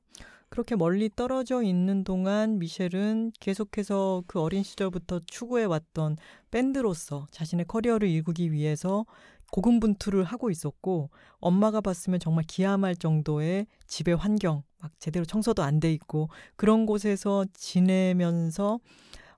[0.51, 6.17] 그렇게 멀리 떨어져 있는 동안 미셸은 계속해서 그 어린 시절부터 추구해 왔던
[6.51, 9.05] 밴드로서 자신의 커리어를 일구기 위해서
[9.53, 15.93] 고군분투를 하고 있었고 엄마가 봤으면 정말 기함할 정도의 집의 환경 막 제대로 청소도 안 돼
[15.93, 18.81] 있고 그런 곳에서 지내면서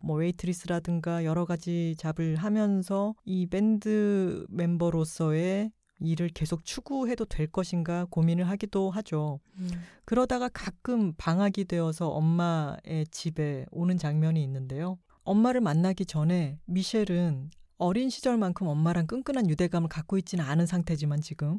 [0.02, 5.70] 뭐 웨이트리스라든가 여러 가지 잡을 하면서 이 밴드 멤버로서의
[6.02, 9.40] 일을 계속 추구해도 될 것인가 고민을 하기도 하죠.
[9.58, 9.68] 음.
[10.06, 14.98] 그러다가 가끔 방학이 되어서 엄마의 집에 오는 장면이 있는데요.
[15.24, 21.58] 엄마를 만나기 전에 미셸은 어린 시절만큼 엄마랑 끈끈한 유대감을 갖고 있지는 않은 상태지만 지금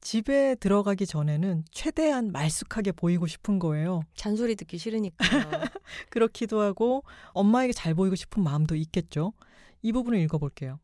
[0.00, 4.02] 집에 들어가기 전에는 최대한 말쑥하게 보이고 싶은 거예요.
[4.14, 5.16] 잔소리 듣기 싫으니까.
[6.10, 9.32] 그렇기도 하고 엄마에게 잘 보이고 싶은 마음도 있겠죠.
[9.82, 10.80] 이 부분을 읽어볼게요.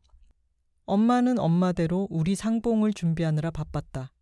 [0.85, 4.13] 엄마는 엄마대로 우리 상봉을 준비하느라 바빴다.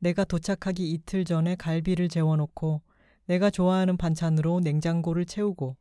[0.00, 2.82] 내가 도착하기 이틀 전에 갈비를 재워놓고
[3.26, 5.76] 내가 좋아하는 반찬으로 냉장고를 채우고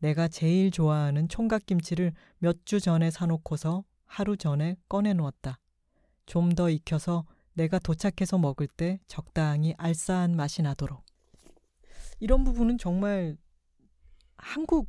[0.00, 5.58] 내가 제일 좋아하는 총각김치를 몇 주 전에 사놓고서 하루 전에 꺼내놓았다.
[6.26, 11.04] 좀 더 익혀서 내가 도착해서 먹을 때 적당히 알싸한 맛이 나도록.
[12.20, 13.36] 이런 부분은 정말
[14.36, 14.88] 한국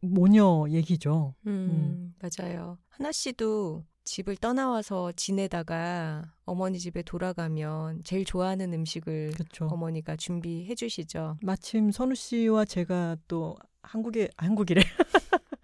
[0.00, 1.34] 모녀 얘기죠.
[1.46, 2.78] 음, 맞아요.
[2.88, 9.66] 하나 씨도 집을 떠나와서 지내다가 어머니 집에 돌아가면 제일 좋아하는 음식을 그렇죠.
[9.66, 11.36] 어머니가 준비해 주시죠.
[11.42, 14.82] 마침 선우 씨와 제가 또 한국에 한국이래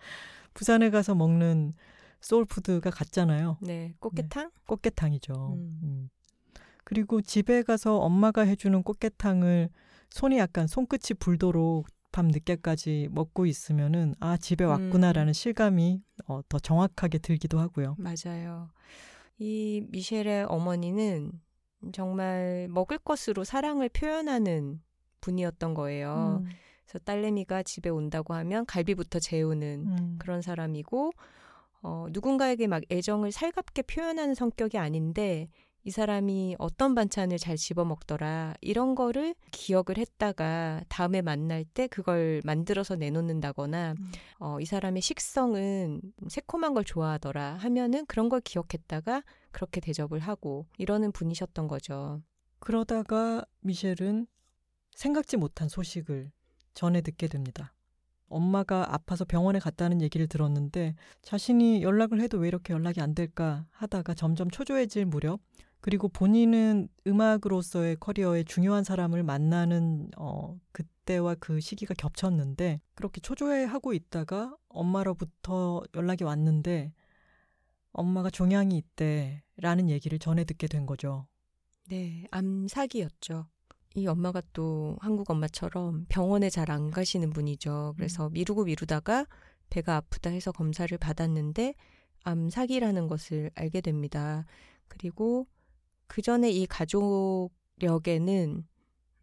[0.55, 1.75] 부산에 가서 먹는
[2.21, 3.59] 소울푸드가 같잖아요.
[3.61, 4.51] 네, 꽃게탕?
[4.67, 5.55] 꽃게탕이죠.
[5.55, 5.81] 음.
[5.83, 6.11] 음.
[6.85, 9.71] 그리고 집에 가서 엄마가 해주는 꽃게탕을
[10.11, 15.33] 손이 약간 손끝이 불도록 밤 늦게까지 먹고 있으면은 아 집에 왔구나라는 음.
[15.33, 17.97] 실감이 어, 더 정확하게 들기도 하고요.
[17.99, 18.71] 맞아요.
[19.39, 21.33] 이 미셸의 어머니는
[21.93, 24.81] 정말 먹을 것으로 사랑을 표현하는
[25.21, 26.45] 분이었던 거예요.
[26.45, 26.51] 음,
[26.87, 30.17] 그래서 딸내미가 집에 온다고 하면 갈비부터 재우는 음.
[30.19, 31.13] 그런 사람이고
[31.83, 35.49] 어, 누군가에게 막 애정을 살갑게 표현하는 성격이 아닌데
[35.87, 42.41] 이 사람이 어떤 반찬을 잘 집어 먹더라 이런 거를 기억을 했다가 다음에 만날 때 그걸
[42.43, 44.13] 만들어서 내놓는다거나 음.
[44.39, 51.13] 어, 이 사람의 식성은 새콤한 걸 좋아하더라 하면은 그런 걸 기억했다가 그렇게 대접을 하고 이러는
[51.13, 52.23] 분이셨던 거죠.
[52.61, 54.27] 그러다가 미셸은
[54.95, 56.33] 생각지 못한 소식을
[56.75, 57.75] 전해 듣게 됩니다.
[58.29, 64.15] 엄마가 아파서 병원에 갔다는 얘기를 들었는데 자신이 연락을 해도 왜 이렇게 연락이 안 될까 하다가
[64.15, 65.41] 점점 초조해질 무렵
[65.81, 74.57] 그리고 본인은 음악으로서의 커리어에 중요한 사람을 만나는 어 그때와 그 시기가 겹쳤는데 그렇게 초조해하고 있다가
[74.69, 76.93] 엄마로부터 연락이 왔는데
[77.93, 81.27] 엄마가 종양이 있대라는 얘기를 전해 듣게 된 거죠.
[81.89, 83.47] 네, 암 사기였죠.
[83.95, 87.95] 이 엄마가 또 한국 엄마처럼 병원에 잘 안 가시는 분이죠.
[87.97, 89.27] 그래서 미루고 미루다가
[89.71, 91.75] 배가 아프다 해서 검사를 받았는데
[92.25, 94.45] 암사기라는 것을 알게 됩니다.
[94.89, 95.47] 그리고
[96.07, 98.67] 그 전에 이 가족력에는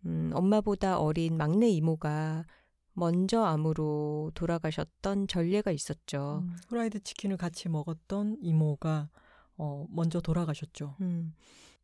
[0.06, 2.46] 음, 엄마보다 어린 막내 이모가
[2.94, 6.40] 먼저 암으로 돌아가셨던 전례가 있었죠.
[6.44, 9.10] 음, 후라이드 치킨을 같이 먹었던 이모가
[9.58, 10.96] 어, 먼저 돌아가셨죠.
[11.02, 11.34] 음,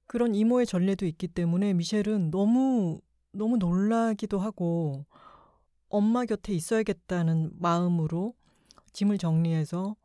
[0.07, 5.05] 그런 이모의 전례도 있기 때문에 미셸은 너무 너무 놀라기도 하고
[5.89, 8.33] 엄마 곁에 있어야겠다는 마음으로
[8.93, 9.95] 짐을 정리해서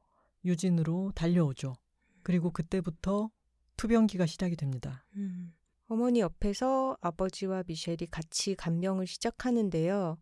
[0.44, 1.74] 유진으로 달려오죠.
[2.22, 3.30] 그리고 그때부터
[3.76, 5.04] 투병기가 시작이 됩니다.
[5.16, 5.54] 음.
[5.88, 10.18] 어머니 옆에서 아버지와 미셸이 같이 간병을 시작하는데요.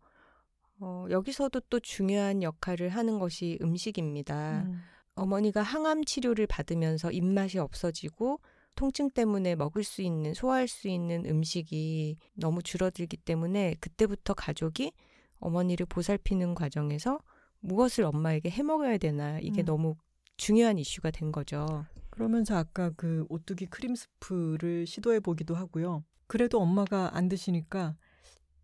[0.79, 4.63] 어, 여기서도 또 중요한 역할을 하는 것이 음식입니다.
[4.63, 4.81] 음,
[5.15, 8.39] 어머니가 항암 치료를 받으면서 입맛이 없어지고
[8.75, 14.93] 통증 때문에 먹을 수 있는 소화할 수 있는 음식이 너무 줄어들기 때문에 그때부터 가족이
[15.39, 17.19] 어머니를 보살피는 과정에서
[17.59, 19.65] 무엇을 엄마에게 해 먹어야 되나 이게 음.
[19.65, 19.95] 너무
[20.37, 21.85] 중요한 이슈가 된 거죠.
[22.09, 26.03] 그러면서 아까 그 오뚜기 크림 스프를 시도해 보기도 하고요.
[26.27, 27.95] 그래도 엄마가 안 드시니까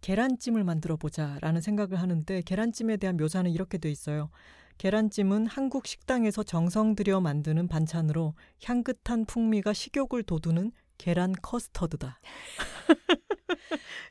[0.02, 4.30] 계란찜을 만들어 보자라는 생각을 하는데 계란찜에 대한 묘사는 이렇게 돼 있어요.
[4.78, 12.20] 계란찜은 한국 식당에서 정성 들여 만드는 반찬으로 향긋한 풍미가 식욕을 돋우는 계란 커스터드다.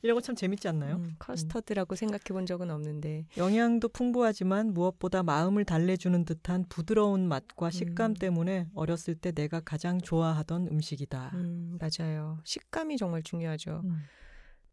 [0.03, 0.97] 이런 거 참 재밌지 않나요?
[0.97, 8.13] 음, 커스터드라고 생각해 본 적은 없는데 영양도 풍부하지만 무엇보다 마음을 달래주는 듯한 부드러운 맛과 식감
[8.13, 8.15] 음.
[8.15, 11.31] 때문에 어렸을 때 내가 가장 좋아하던 음식이다.
[11.35, 12.39] 음, 맞아요.
[12.45, 13.83] 식감이 정말 중요하죠.
[13.85, 13.99] 음.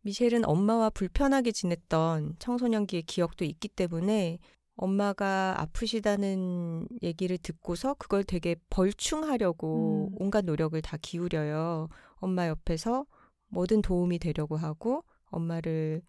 [0.01, 4.37] 미셸은 엄마와 불편하게 지냈던 청소년기의 기억도 있기 때문에
[4.75, 10.15] 엄마가 아프시다는 얘기를 듣고서 그걸 되게 벌충하려고 음.
[10.19, 11.89] 온갖 노력을 다 기울여요.
[12.15, 13.05] 엄마 옆에서
[13.49, 16.01] 뭐든 도움이 되려고 하고 엄마를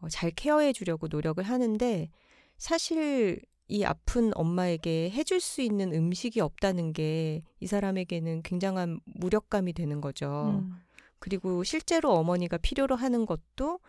[0.00, 2.10] 어, 잘 케어해 주려고 노력을 하는데
[2.56, 10.02] 사실 이 아픈 엄마에게 해줄 수 있는 음식이 없다는 게 이 사람에게는 굉장한 무력감이 되는
[10.02, 10.60] 거죠.
[10.62, 10.74] 음.
[11.18, 13.80] 그리고 실제로 어머니가 필요로 하는 것도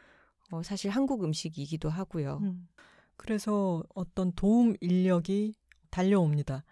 [0.51, 2.39] 어, 사실 한국 음식이기도 하고요.
[2.41, 2.69] 음.
[3.17, 5.53] 그래서 어떤 도움 인력이
[5.89, 6.63] 달려옵니다.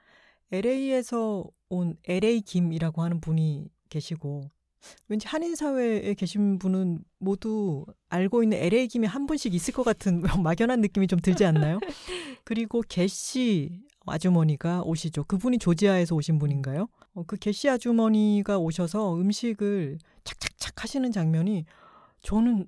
[0.51, 4.49] LA에서 온 LA 김이라고 하는 분이 계시고
[5.07, 10.21] 왠지 한인 사회에 계신 분은 모두 알고 있는 LA 김이 한 분씩 있을 것 같은
[10.43, 11.79] 막연한 느낌이 좀 들지 않나요?
[12.43, 15.23] 그리고 개씨 아주머니가 오시죠.
[15.23, 16.87] 그분이 조지아에서 오신 분인가요?
[17.13, 21.65] 어, 그 개씨 아주머니가 오셔서 음식을 착착착 하시는 장면이
[22.21, 22.67] 저는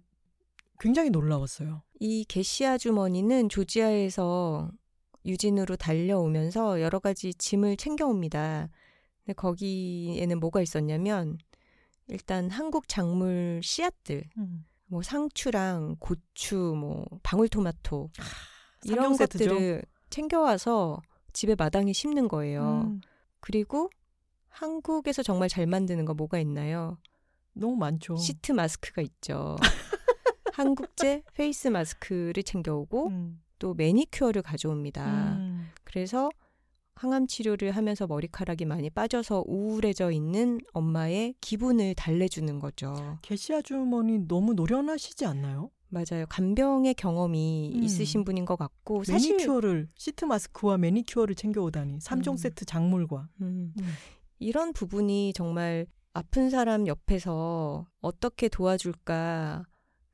[0.80, 1.82] 굉장히 놀라웠어요.
[2.00, 4.72] 이 게시 아 주머니는 조지아에서
[5.26, 8.70] 유진으로 달려오면서 여러 가지 짐을 챙겨옵니다.
[9.24, 11.38] 근데 거기에는 뭐가 있었냐면
[12.08, 14.24] 일단 한국 작물 씨앗들,
[14.88, 18.12] 뭐 상추랑 고추, 뭐 방울토마토
[18.84, 19.50] 이런 삼종 세트죠.
[19.50, 21.02] 것들을 챙겨와서
[21.34, 22.84] 집에 마당에 심는 거예요.
[22.86, 23.02] 음,
[23.40, 23.90] 그리고
[24.50, 26.98] 한국에서 정말 잘 만드는 거 뭐가 있나요?
[27.54, 28.16] 너무 많죠.
[28.18, 29.56] 시트 마스크가 있죠.
[30.56, 35.34] 한국제 페이스 마스크를 챙겨오고 음, 또 매니큐어를 가져옵니다.
[35.38, 36.30] 음, 그래서
[36.96, 43.18] 항암 치료를 하면서 머리카락이 많이 빠져서 우울해져 있는 엄마의 기분을 달래주는 거죠.
[43.22, 45.72] 계 씨 아주머니 너무 노련하시지 않나요?
[45.90, 46.26] 맞아요.
[46.30, 47.84] 간병의 경험이 음.
[47.84, 52.38] 있으신 분인 것 같고 사실 매니큐어를 시트 마스크와 매니큐어를 챙겨오다니 3종 음.
[52.38, 53.94] 세트 작물과 음, 음.
[54.40, 59.66] 이런 부분이 정말 아픈 사람 옆에서 어떻게 도와줄까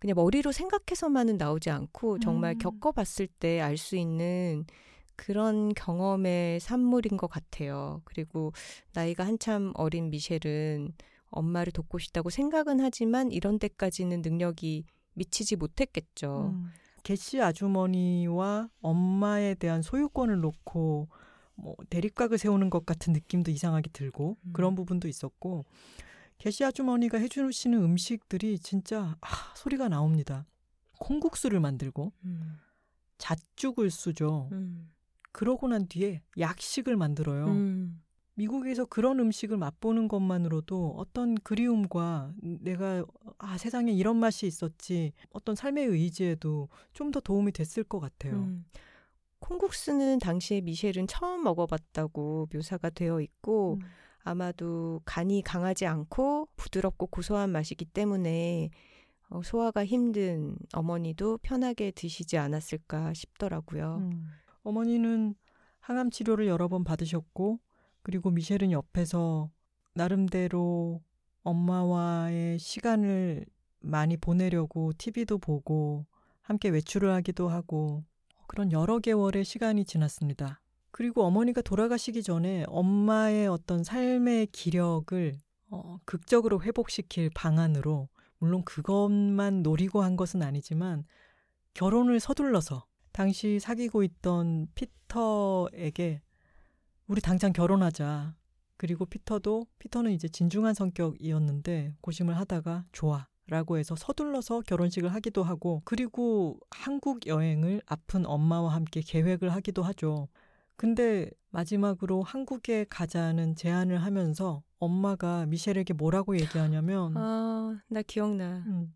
[0.02, 2.58] 그냥 머리로 생각해서만은 나오지 않고 정말 음.
[2.58, 4.66] 겪어봤을 때 알 수 있는
[5.16, 8.02] 그런 경험의 산물인 것 같아요.
[8.06, 8.52] 그리고
[8.94, 10.94] 나이가 한참 어린 미셸은
[11.30, 16.52] 엄마를 돕고 싶다고 생각은 하지만 이런 데까지는 능력이 미치지 못했겠죠.
[16.56, 16.72] 음.
[17.04, 21.10] 개씨 아주머니와 엄마에 대한 소유권을 놓고
[21.54, 24.54] 뭐 대립각을 세우는 것 같은 느낌도 이상하게 들고 음.
[24.54, 25.66] 그런 부분도 있었고
[26.42, 30.48] 개씨 아주머니가 해주시는 음식들이 진짜 아, 소리가 나옵니다.
[30.98, 32.58] 콩국수를 만들고 음,
[33.20, 34.50] 잣죽을 쓰죠.
[34.52, 34.90] 음,
[35.32, 37.46] 그러고 난 뒤에 약식을 만들어요.
[37.46, 38.02] 음,
[38.34, 43.06] 미국에서 그런 음식을 맛보는 것만으로도 어떤 그리움과 내가
[43.38, 48.34] 아 세상에 이런 맛이 있었지 어떤 삶의 의지에도 좀 더 도움이 됐을 것 같아요.
[48.38, 48.66] 음.
[49.42, 53.86] 콩국수는 당시에 미셸은 처음 먹어봤다고 묘사가 되어 있고 음.
[54.24, 58.70] 아마도 간이 강하지 않고 부드럽고 고소한 맛이기 때문에
[59.30, 63.98] 어, 소화가 힘든 어머니도 편하게 드시지 않았을까 싶더라고요.
[64.02, 64.28] 음.
[64.64, 65.36] 어머니는
[65.80, 67.60] 항암 치료를 여러 번 받으셨고
[68.04, 69.50] 그리고 미셸은 옆에서
[69.94, 71.02] 나름대로
[71.44, 73.46] 엄마와의 시간을
[73.80, 76.06] 많이 보내려고 TV도 보고
[76.42, 78.04] 함께 외출을 하기도 하고
[78.48, 80.61] 그런 여러 개월의 시간이 지났습니다.
[80.92, 85.34] 그리고 어머니가 돌아가시기 전에 엄마의 어떤 삶의 기력을
[85.70, 91.06] 어, 극적으로 회복시킬 방안으로 물론 그것만 노리고 한 것은 아니지만
[91.74, 96.22] 결혼을 서둘러서 당시 사귀고 있던 피터에게
[97.08, 98.36] 우리 당장 결혼하자.
[98.78, 103.28] 그리고 피터도 피터는 이제 진중한 성격이었는데 고심을 하다가 좋아.
[103.48, 110.30] 라고 해서 서둘러서 결혼식을 하기도 하고 그리고 한국 여행을 아픈 엄마와 함께 계획을 하기도 하죠.
[110.76, 118.64] 근데 마지막으로 한국에 가자는 제안을 하면서 엄마가 미셸에게 뭐라고 얘기하냐면 아, 나 기억나.
[118.68, 118.94] 음,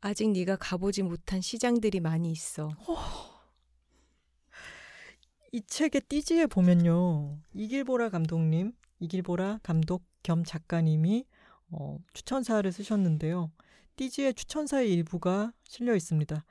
[0.00, 2.70] 아직 네가 가보지 못한 시장들이 많이 있어.
[5.52, 7.38] 이 책의 띠지에 보면요.
[7.52, 11.26] 이길보라 감독님, 이길보라 감독 겸 작가님이
[11.70, 13.52] 어, 추천사를 쓰셨는데요.
[13.96, 16.44] 띠지의 추천사의 일부가 실려 있습니다.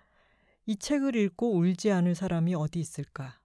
[0.65, 3.39] 이 책을 읽고 울지 않을 사람이 어디 있을까?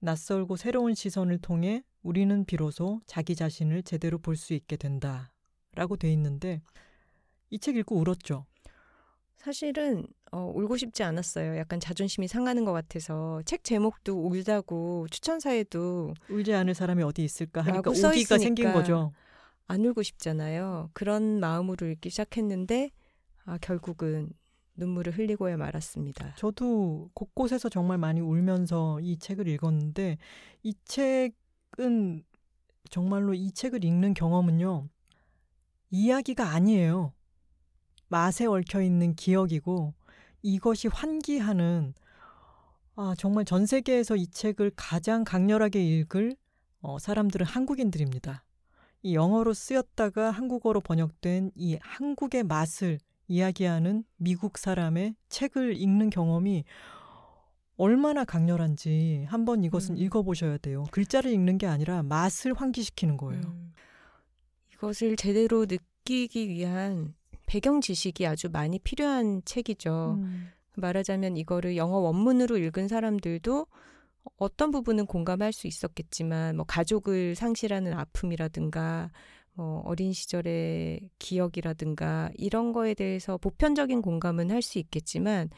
[0.00, 5.32] 낯설고 새로운 시선을 통해 우리는 비로소 자기 자신을 제대로 볼 수 있게 된다.
[5.74, 6.62] 라고 돼 있는데
[7.50, 8.46] 이 책 읽고 울었죠.
[9.36, 11.56] 사실은 어, 울고 싶지 않았어요.
[11.56, 17.90] 약간 자존심이 상하는 것 같아서 책 제목도 울다고 추천사에도 울지 않을 사람이 어디 있을까 하니까
[17.90, 18.38] 오기가.
[18.38, 19.12] 생긴 거죠.
[19.66, 20.90] 안 울고 싶잖아요.
[20.92, 22.90] 그런 마음으로 읽기 시작했는데
[23.44, 24.30] 아, 결국은
[24.76, 26.34] 눈물을 흘리고야 말았습니다.
[26.36, 30.18] 저도 곳곳에서 정말 많이 울면서 이 책을 읽었는데
[30.62, 32.24] 이 책은
[32.90, 34.88] 정말로 이 책을 읽는 경험은요.
[35.90, 37.12] 이야기가 아니에요.
[38.08, 39.94] 맛에 얽혀 있는 기억이고
[40.42, 41.94] 이것이 환기하는
[42.96, 46.36] 아, 정말 전 세계에서 이 책을 가장 강렬하게 읽을
[46.82, 48.44] 어, 사람들은 한국인들입니다.
[49.02, 52.98] 이 영어로 쓰였다가 한국어로 번역된 이 한국의 맛을
[53.30, 56.64] 이야기하는 미국 사람의 책을 읽는 경험이
[57.76, 59.98] 얼마나 강렬한지 한번 이것은 음.
[59.98, 60.84] 읽어보셔야 돼요.
[60.90, 63.40] 글자를 읽는 게 아니라 맛을 환기시키는 거예요.
[63.42, 63.72] 음,
[64.74, 67.14] 이것을 제대로 느끼기 위한
[67.46, 70.16] 배경 지식이 아주 많이 필요한 책이죠.
[70.18, 70.50] 음.
[70.74, 73.66] 말하자면 이거를 영어 원문으로 읽은 사람들도
[74.36, 79.10] 어떤 부분은 공감할 수 있었겠지만 뭐 가족을 상실하는 아픔이라든가
[79.60, 85.50] 뭐 어린 시절의 기억이라든가 이런 거에 대해서 보편적인 공감은 할 수 있겠지만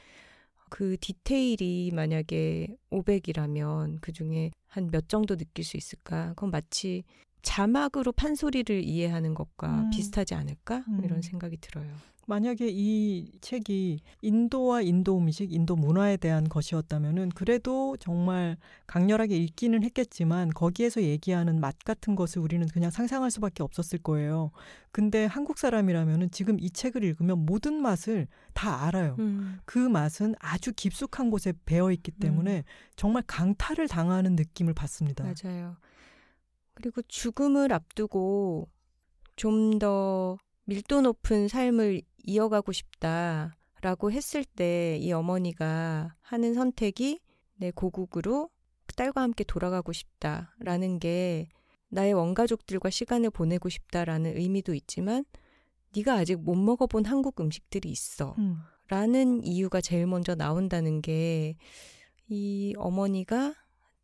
[0.70, 6.30] 그 디테일이 만약에 500이라면 그 중에 한 몇 정도 느낄 수 있을까?
[6.30, 7.04] 그건 마치
[7.42, 9.90] 자막으로 판소리를 이해하는 것과 음.
[9.90, 11.04] 비슷하지 않을까 음.
[11.04, 11.94] 이런 생각이 들어요.
[12.26, 18.56] 만약에 이 책이 인도와 인도 음식, 인도 문화에 대한 것이었다면은 그래도 정말
[18.86, 24.52] 강렬하게 읽기는 했겠지만 거기에서 얘기하는 맛 같은 것을 우리는 그냥 상상할 수밖에 없었을 거예요.
[24.92, 29.16] 근데 한국 사람이라면은 지금 이 책을 읽으면 모든 맛을 다 알아요.
[29.18, 29.58] 음.
[29.64, 32.64] 그 맛은 아주 깊숙한 곳에 배어 있기 때문에
[32.94, 35.24] 정말 강탈을 당하는 느낌을 받습니다.
[35.24, 35.76] 맞아요.
[36.74, 38.68] 그리고 죽음을 앞두고
[39.36, 47.20] 좀더 밀도 높은 삶을 이어가고 싶다라고 했을 때 이 어머니가 하는 선택이
[47.56, 48.50] 내 고국으로
[48.96, 51.48] 딸과 함께 돌아가고 싶다라는 게
[51.88, 55.24] 나의 원가족들과 시간을 보내고 싶다라는 의미도 있지만
[55.94, 58.34] 네가 아직 못 먹어본 한국 음식들이 있어.
[58.38, 58.58] 음.
[58.88, 61.56] 라는 이유가 제일 먼저 나온다는 게
[62.28, 63.54] 이 어머니가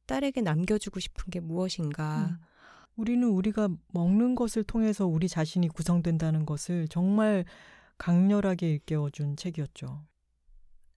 [0.06, 2.36] 딸에게 남겨주고 싶은 게 무엇인가.
[2.40, 2.44] 음.
[2.98, 7.44] 우리는 우리가 먹는 것을 통해서 우리 자신이 구성된다는 것을 정말
[7.96, 10.02] 강렬하게 일깨워준 책이었죠.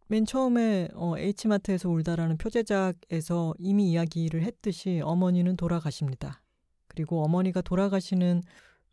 [0.08, 6.42] 맨 처음에 어, H마트에서 울다라는 표제작에서 이미 이야기를 했듯이 어머니는 돌아가십니다.
[6.88, 8.42] 그리고 어머니가 돌아가시는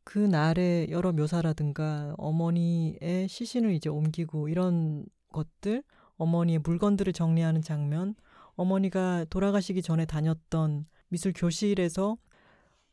[0.05, 5.83] 그 날의 여러 묘사라든가 어머니의 시신을 이제 옮기고 이런 것들,
[6.17, 8.15] 어머니의 물건들을 정리하는 장면,
[8.57, 12.19] 어머니가 돌아가시기 전에 다녔던 미술 교실에서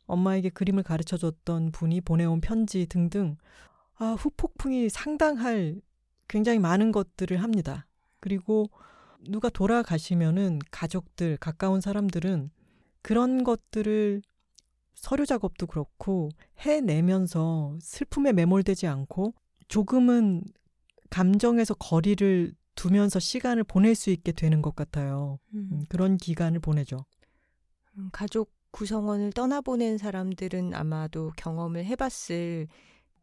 [0.06, 3.38] 엄마에게 그림을 가르쳐 줬던 분이 보내온 편지 등등
[3.98, 5.80] 아, 후폭풍이 상당할
[6.28, 7.88] 굉장히 많은 것들을 합니다.
[8.20, 8.70] 그리고
[9.22, 12.52] 누가 돌아가시면은 가족들, 가까운 사람들은
[13.02, 14.22] 그런 것들을
[14.94, 16.30] 서류 작업도 그렇고
[16.60, 19.34] 해내면서 슬픔에 매몰되지 않고
[19.68, 20.44] 조금은
[21.10, 25.40] 감정에서 거리를 두면서 시간을 보낼 수 있게 되는 것 같아요.
[25.54, 27.06] 음, 그런 기간을 보내죠.
[27.98, 32.68] 음, 가족 구성원을 떠나보낸 사람들은 아마도 경험을 해봤을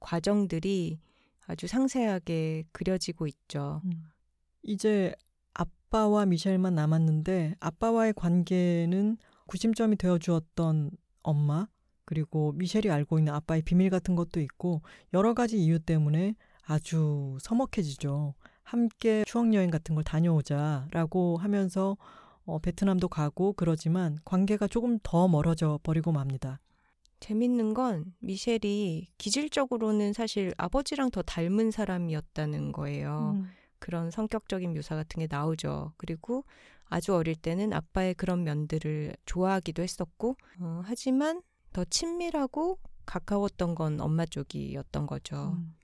[0.01, 0.99] 과정들이
[1.47, 3.83] 아주 상세하게 그려지고 있죠.
[3.85, 4.09] 음.
[4.63, 5.15] 이제
[5.53, 10.91] 아빠와 미셸만 남았는데 아빠와의 관계는 구심점이 되어 주었던
[11.23, 11.69] 엄마
[12.07, 14.81] 그리고 미셸이 알고 있는 아빠의 비밀 같은 것도 있고
[15.13, 18.33] 여러 가지 이유 때문에 아주 서먹해지죠.
[18.63, 21.99] 함께 추억 여행 같은 걸 다녀오자라고 하면서
[22.45, 26.61] 어, 베트남도 가고 그러지만 관계가 조금 더 멀어져 버리고 맙니다.
[27.21, 33.37] 재밌는 건 미셸이 기질적으로는 사실 아버지랑 더 닮은 사람이었다는 거예요.
[33.37, 33.49] 음.
[33.79, 35.93] 그런 성격적인 묘사 같은 게 나오죠.
[35.97, 36.45] 그리고
[36.85, 44.27] 아주 어릴 때는 아빠의 그런 면들을 좋아하기도 했었고, 어, 하지만 더 친밀하고 가까웠던 건 엄마
[44.27, 45.57] 쪽이었던 거죠.
[45.57, 45.75] 음.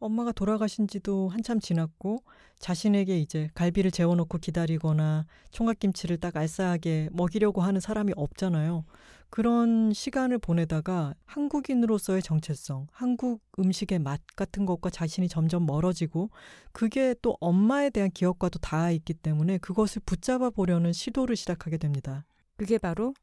[0.00, 2.22] 엄마가 돌아가신 지도 한참 지났고
[2.58, 8.84] 자신에게 이제 갈비를 재워놓고 기다리거나 총각김치를 딱 알싸하게 먹이려고 하는 사람이 없잖아요.
[9.28, 16.30] 그런 시간을 보내다가 한국인으로서의 정체성, 한국 음식의 맛 같은 것과 자신이 점점 멀어지고
[16.72, 22.24] 그게 또 엄마에 대한 기억과도 닿아 있기 때문에 그것을 붙잡아 보려는 시도를 시작하게 됩니다.
[22.56, 23.14] 그게 바로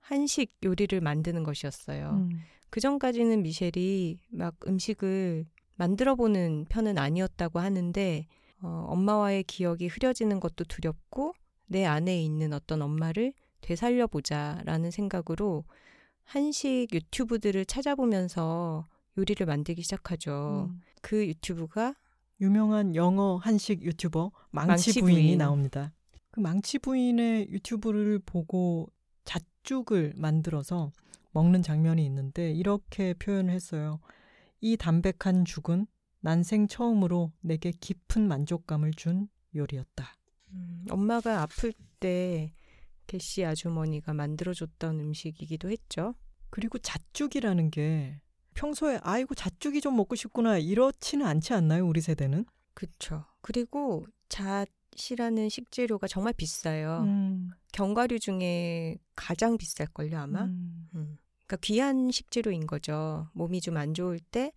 [0.00, 2.10] 한식 요리를 만드는 것이었어요.
[2.10, 2.40] 음.
[2.70, 5.46] 그 전까지는 미셸이 막 음식을
[5.78, 8.26] 만들어보는 편은 아니었다고 하는데
[8.60, 11.32] 어, 엄마와의 기억이 흐려지는 것도 두렵고
[11.66, 15.64] 내 안에 있는 어떤 엄마를 되살려보자라는 생각으로
[16.24, 20.68] 한식 유튜브들을 찾아보면서 요리를 만들기 시작하죠.
[20.70, 20.80] 음.
[21.00, 21.94] 그 유튜브가
[22.40, 25.38] 유명한 영어 한식 유튜버 망치, 망치 부인이 부인.
[25.38, 25.92] 나옵니다.
[26.30, 28.88] 그 망치 부인의 유튜브를 보고
[29.24, 30.92] 잣죽을 만들어서
[31.32, 34.00] 먹는 장면이 있는데 이렇게 표현을 했어요.
[34.60, 35.86] 이 담백한 죽은
[36.20, 40.16] 난생 처음으로 내게 깊은 만족감을 준 요리였다.
[40.52, 42.52] 음, 엄마가 아플 때
[43.06, 46.14] 개씨 아주머니가 만들어줬던 음식이기도 했죠.
[46.50, 48.20] 그리고 잣죽이라는 게
[48.54, 52.44] 평소에 아이고 잣죽이 좀 먹고 싶구나 이렇지는 않지 않나요 우리 세대는?
[52.74, 53.24] 그쵸.
[53.40, 57.02] 그리고 잣이라는 식재료가 정말 비싸요.
[57.02, 60.44] 음, 견과류 중에 가장 비쌀 걸요, 아마?
[60.44, 60.88] 음.
[60.94, 61.18] 음.
[61.48, 63.28] 그러니까 귀한 식재료인 거죠.
[63.32, 64.52] 몸이 좀 안 좋을 때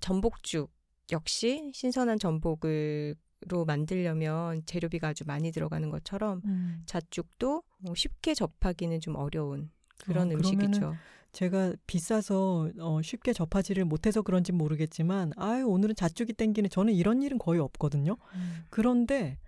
[0.00, 0.70] 전복죽
[1.12, 3.14] 역시 신선한 전복을
[3.48, 6.82] 로 만들려면 재료비가 아주 많이 들어가는 것처럼 음.
[6.84, 9.70] 잣죽도 뭐 쉽게 접하기는 좀 어려운
[10.04, 10.94] 그런 어, 음식이죠.
[11.32, 17.38] 제가 비싸서 어, 쉽게 접하지를 못해서 그런지 모르겠지만 아유 오늘은 잣죽이 땡기는 저는 이런 일은
[17.38, 18.18] 거의 없거든요.
[18.34, 18.64] 음.
[18.68, 19.38] 그런데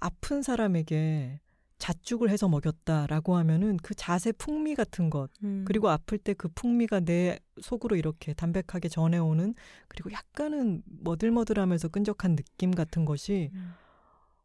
[0.00, 1.38] 아픈 사람에게
[1.80, 5.64] 잣죽을 해서 먹였다라고 하면은 그 잣의 풍미 같은 것 음.
[5.66, 9.54] 그리고 아플 때 그 풍미가 내 속으로 이렇게 담백하게 전해오는
[9.88, 13.72] 그리고 약간은 머들머들하면서 끈적한 느낌 같은 것이 음.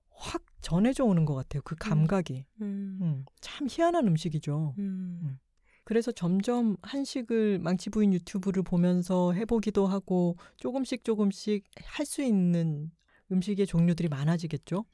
[0.10, 1.62] 확 전해져 오는 것 같아요.
[1.64, 3.00] 그 감각이 음.
[3.02, 4.74] 음, 참 희한한 음식이죠.
[4.80, 5.20] 음.
[5.24, 5.40] 음.
[5.84, 12.92] 그래서 점점 한식을 망치 부인 유튜브를 보면서 해보기도 하고 조금씩 조금씩 할 수 있는
[13.32, 14.86] 음식의 종류들이 많아지겠죠.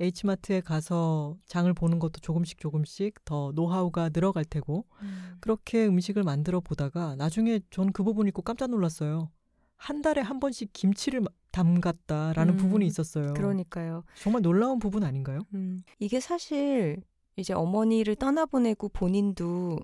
[0.00, 5.36] H마트에 가서 장을 보는 것도 조금씩 조금씩 더 노하우가 늘어갈 테고 음.
[5.40, 9.30] 그렇게 음식을 만들어 보다가 나중에 전 그 부분 읽고 깜짝 놀랐어요.
[9.76, 13.32] 한 달에 한 번씩 김치를 마- 담갔다라는 음, 부분이 있었어요.
[13.34, 14.04] 그러니까요.
[14.20, 15.40] 정말 놀라운 부분 아닌가요?
[15.54, 17.02] 음, 이게 사실
[17.36, 19.78] 이제 어머니를 떠나보내고 본인도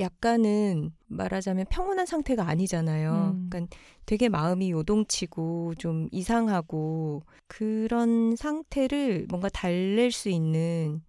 [0.00, 3.32] 약간은 말하자면 평온한 상태가 아니잖아요.
[3.34, 3.46] 음.
[3.50, 3.76] 그러니까
[4.06, 11.02] 되게 마음이 요동치고 좀 이상하고 그런 상태를 뭔가 달랠 수 있는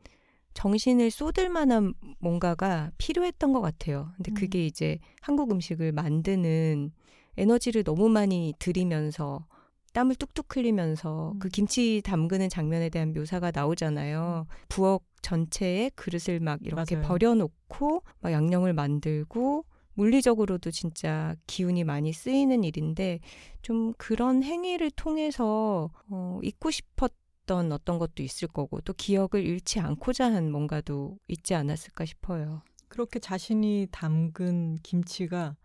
[0.54, 4.12] 정신을 쏟을 만한 뭔가가 필요했던 것 같아요.
[4.18, 4.34] 근데 음.
[4.34, 6.92] 그게 이제 한국 음식을 만드는
[7.38, 9.46] 에너지를 너무 많이 들이면서
[9.94, 11.40] 땀을 뚝뚝 흘리면서 음.
[11.40, 14.48] 그 김치 담그는 장면에 대한 묘사가 나오잖아요.
[14.68, 17.08] 부엌 전체에 그릇을 막 이렇게 맞아요.
[17.08, 23.20] 버려놓고 막 양념을 만들고 물리적으로도 진짜 기운이 많이 쓰이는 일인데
[23.62, 30.34] 좀 그런 행위를 통해서 어, 잊고 싶었던 어떤 것도 있을 거고 또 기억을 잃지 않고자
[30.34, 32.62] 한 뭔가도 있지 않았을까 싶어요.
[32.88, 35.56] 그렇게 자신이 담근 김치가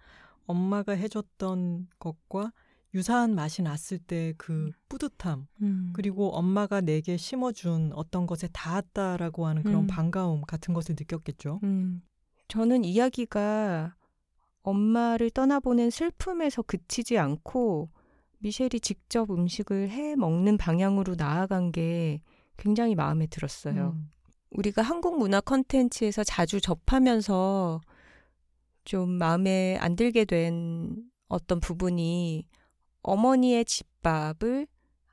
[0.47, 2.53] 엄마가 해줬던 것과
[2.95, 5.47] 유사한 맛이 났을 때 그 뿌듯함
[5.93, 9.87] 그리고 엄마가 내게 심어준 어떤 것에 닿았다라고 하는 그런 음.
[9.87, 11.61] 반가움 같은 것을 느꼈겠죠.
[11.65, 12.03] 음,
[12.49, 13.95] 저는 이야기가
[14.63, 17.91] 엄마를 떠나보낸 슬픔에서 그치지 않고
[18.39, 22.21] 미셸이 직접 음식을 해 먹는 방향으로 나아간 게
[22.57, 23.95] 굉장히 마음에 들었어요.
[23.97, 24.11] 음.
[24.51, 27.81] 우리가 한국 문화 컨텐츠에서 자주 접하면서
[28.85, 32.47] 좀 마음에 안 들게 된 어떤 부분이
[33.05, 34.67] 어머니의 집밥을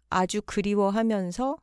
[0.10, 1.58] 아주 그리워하면서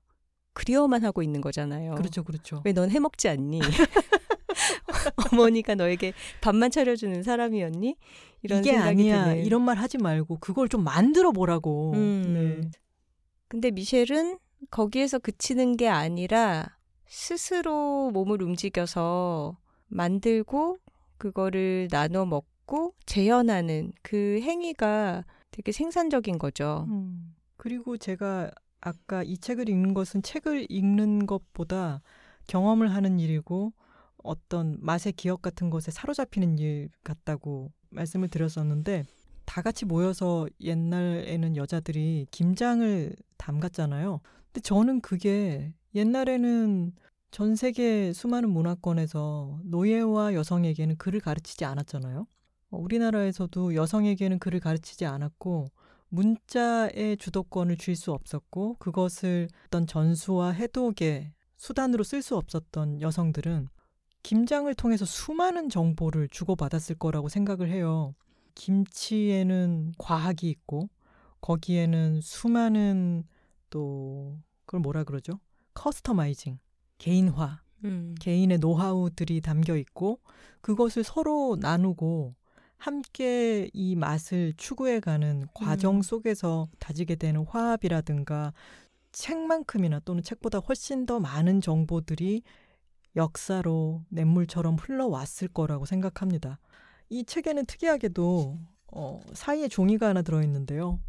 [0.53, 1.95] 그리워만 하고 있는 거잖아요.
[1.97, 2.62] 그렇죠, 그렇죠.
[2.64, 3.61] 왜 넌 해먹지 않니?
[5.33, 7.97] 어머니가 너에게 밥만 차려주는 사람이었니?
[8.43, 9.45] 이런 이게 생각이 아니야 드는.
[9.45, 11.93] 이런 말 하지 말고 그걸 좀 만들어 보라고.
[11.95, 12.61] 음.
[12.62, 12.70] 네.
[13.49, 14.39] 근데 미셸은
[14.70, 16.76] 거기에서 그치는 게 아니라
[17.07, 19.57] 스스로 몸을 움직여서
[19.87, 20.79] 만들고
[21.16, 25.24] 그거를 나눠 먹고 재현하는 그 행위가
[25.59, 26.86] 되게 생산적인 거죠.
[26.88, 27.34] 음.
[27.56, 28.48] 그리고 제가
[28.80, 32.00] 아까 이 책을 읽는 것은 책을 읽는 것보다
[32.46, 33.72] 경험을 하는 일이고
[34.18, 39.04] 어떤 맛의 기억 같은 것에 사로잡히는 일 같다고 말씀을 드렸었는데
[39.46, 44.20] 다 같이 모여서 옛날에는 여자들이 김장을 담갔잖아요.
[44.52, 46.92] 근데 저는 그게 옛날에는
[47.32, 52.28] 전 세계 수많은 문화권에서 노예와 여성에게는 글을 가르치지 않았잖아요.
[52.70, 55.70] 어, 우리나라에서도 여성에게는 글을 가르치지 않았고
[56.10, 63.68] 문자의 주도권을 줄 수 없었고 그것을 어떤 전수와 해독의 수단으로 쓸 수 없었던 여성들은
[64.22, 68.14] 김장을 통해서 수많은 정보를 주고받았을 거라고 생각을 해요.
[68.54, 70.88] 김치에는 과학이 있고
[71.40, 73.24] 거기에는 수많은
[73.70, 75.40] 또 그걸 뭐라 그러죠?
[75.74, 76.58] 커스터마이징,
[76.98, 78.14] 개인화, 음.
[78.20, 80.20] 개인의 노하우들이 담겨 있고
[80.60, 82.34] 그것을 서로 나누고
[82.79, 86.03] 함께 이 맛을 추구해가는 과정 음.
[86.03, 88.53] 속에서 다지게 되는 화합이라든가
[89.12, 92.43] 책만큼이나 또는 책보다 훨씬 더 많은 정보들이
[93.16, 96.59] 역사로 냇물처럼 흘러왔을 거라고 생각합니다.
[97.11, 98.59] 이 책에는 특이하게도
[98.93, 101.01] 어, 사이에 종이가 하나 들어있는데요.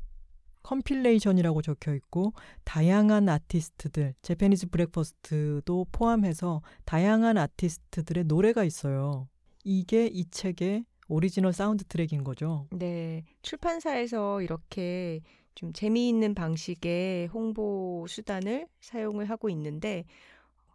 [0.64, 9.28] compilation이라고 적혀 있고 다양한 아티스트들, Japanese Breakfast도 포함해서 다양한 아티스트들의 노래가 있어요.
[9.64, 12.68] 이게 이 책의 오리지널 사운드 트랙인 거죠.
[12.72, 13.26] 네.
[13.41, 15.22] 출판사에서 이렇게
[15.55, 20.05] 좀 재미있는 방식의 홍보 수단을 사용을 하고 있는데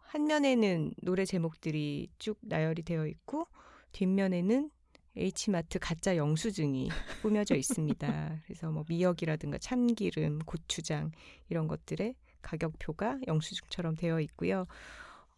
[0.03, 3.47] 한 면에는 노래 제목들이 쭉 나열이 되어 있고
[3.93, 4.69] 뒷면에는
[5.17, 6.89] H마트 가짜 영수증이
[7.21, 8.41] 꾸며져 있습니다.
[8.45, 11.11] 그래서 뭐 미역이라든가 참기름, 고추장
[11.49, 14.67] 이런 것들의 가격표가 영수증처럼 되어 있고요.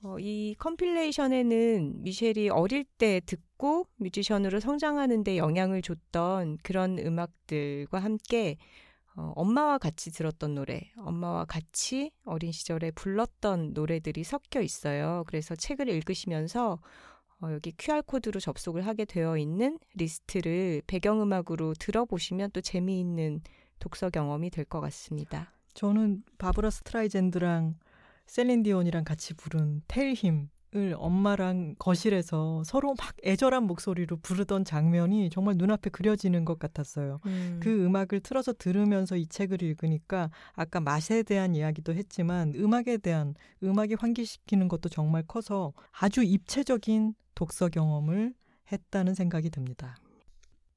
[0.03, 8.57] 어, 이 컴필레이션에는 미셸이 어릴 때 듣고 뮤지션으로 성장하는 데 영향을 줬던 그런 음악들과 함께
[9.15, 15.23] 어, 엄마와 같이 들었던 노래, 엄마와 같이 어린 시절에 불렀던 노래들이 섞여 있어요.
[15.25, 16.79] 그래서 책을 읽으시면서
[17.41, 23.41] 어, 여기 QR코드로 접속을 하게 되어 있는 리스트를 배경음악으로 들어보시면 또 재미있는
[23.79, 25.51] 독서 경험이 될 것 같습니다.
[25.73, 27.75] 저는 바브라 스트라이젠드랑
[28.28, 35.30] 셀린 디온이랑 같이 부른 Tell Him 을 엄마랑 거실에서 서로 막 애절한 목소리로 부르던 장면이
[35.30, 37.21] 정말 눈앞에 그려지는 것 같았어요.
[37.25, 37.59] 음.
[37.63, 43.93] 그 음악을 틀어서 들으면서 이 책을 읽으니까 아까 맛에 대한 이야기도 했지만 음악에 대한 음악이
[43.93, 48.34] 환기시키는 것도 정말 커서 아주 입체적인 독서 경험을
[48.69, 49.95] 했다는 생각이 듭니다.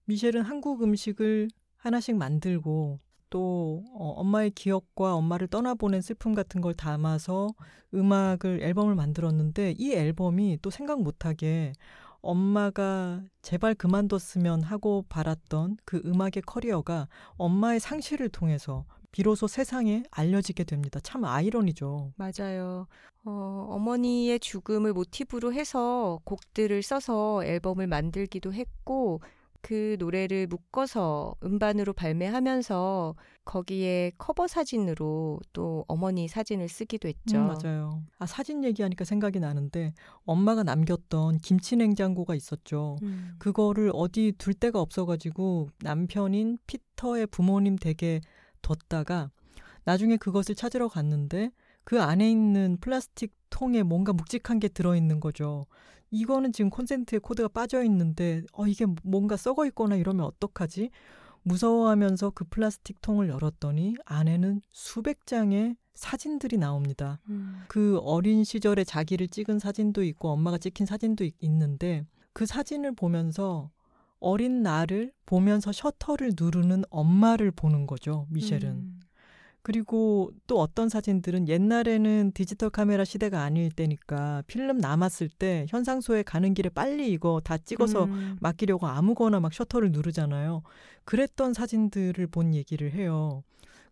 [0.04, 3.00] 미셸은 한국 음식을 하나씩 만들고
[3.30, 7.48] 또 어, 엄마의 기억과 엄마를 떠나보낸 슬픔 같은 걸 담아서
[7.94, 11.72] 음악을 앨범을 만들었는데 이 앨범이 또 생각 못하게
[12.20, 21.00] 엄마가 제발 그만뒀으면 하고 바랐던 그 음악의 커리어가 엄마의 상실을 통해서 비로소 세상에 알려지게 됩니다.
[21.02, 22.12] 참 아이러니죠.
[22.16, 22.86] 맞아요.
[23.24, 29.20] 어, 어머니의 죽음을 모티브로 해서 곡들을 써서 앨범을 만들기도 했고
[29.62, 37.38] 그 노래를 묶어서 음반으로 발매하면서 거기에 커버 사진으로 또 어머니 사진을 쓰기도 했죠.
[37.38, 38.02] 음, 맞아요.
[38.18, 39.92] 아, 사진 얘기하니까 생각이 나는데
[40.24, 42.96] 엄마가 남겼던 김치 냉장고가 있었죠.
[43.02, 43.34] 음.
[43.38, 48.20] 그거를 어디 둘 데가 없어가지고 남편인 피터의 부모님 댁에
[48.62, 49.30] 뒀다가
[49.84, 51.50] 나중에 그것을 찾으러 갔는데
[51.84, 55.66] 그 안에 있는 플라스틱 통에 뭔가 묵직한 게 들어있는 거죠.
[56.10, 60.90] 이거는 지금 콘센트에 코드가 빠져 있는데 어 이게 뭔가 썩어 있거나 이러면 어떡하지?
[61.42, 67.20] 무서워하면서 그 플라스틱 통을 열었더니 안에는 수백 장의 사진들이 나옵니다.
[67.28, 67.62] 음.
[67.68, 73.70] 그 어린 시절에 자기를 찍은 사진도 있고 엄마가 찍힌 사진도 있, 있는데 그 사진을 보면서
[74.18, 78.62] 어린 나를 보면서 셔터를 누르는 엄마를 보는 거죠, 미셸은.
[78.64, 78.99] 음.
[79.70, 86.54] 그리고 또 어떤 사진들은 옛날에는 디지털 카메라 시대가 아닐 때니까 필름 남았을 때 현상소에 가는
[86.54, 88.36] 길에 빨리 이거 다 찍어서 음.
[88.40, 90.64] 맡기려고 아무거나 막 셔터를 누르잖아요.
[91.04, 93.44] 그랬던 사진들을 본 얘기를 해요.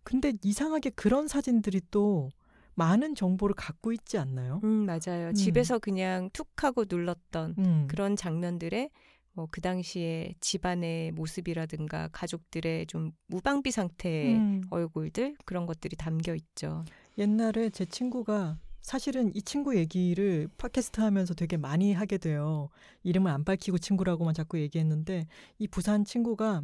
[0.03, 2.31] 근데 이상하게 그런 사진들이 또
[2.75, 4.61] 많은 정보를 갖고 있지 않나요?
[4.65, 5.29] 음, 맞아요.
[5.29, 5.35] 음.
[5.35, 7.87] 집에서 그냥 툭 하고 눌렀던 음.
[7.89, 8.91] 그런 장면들에
[9.39, 14.63] 뭐 그 당시에 집안의 모습이라든가 가족들의 좀 무방비 상태의 음.
[14.71, 16.85] 얼굴들 그런 것들이 담겨 있죠.
[17.17, 22.69] 옛날에 제 친구가 사실은 이 친구 얘기를 팟캐스트 하면서 되게 많이 하게 돼요.
[23.05, 25.27] 이름을 안 밝히고 친구라고만 자꾸 얘기했는데
[25.59, 26.63] 이 부산 친구가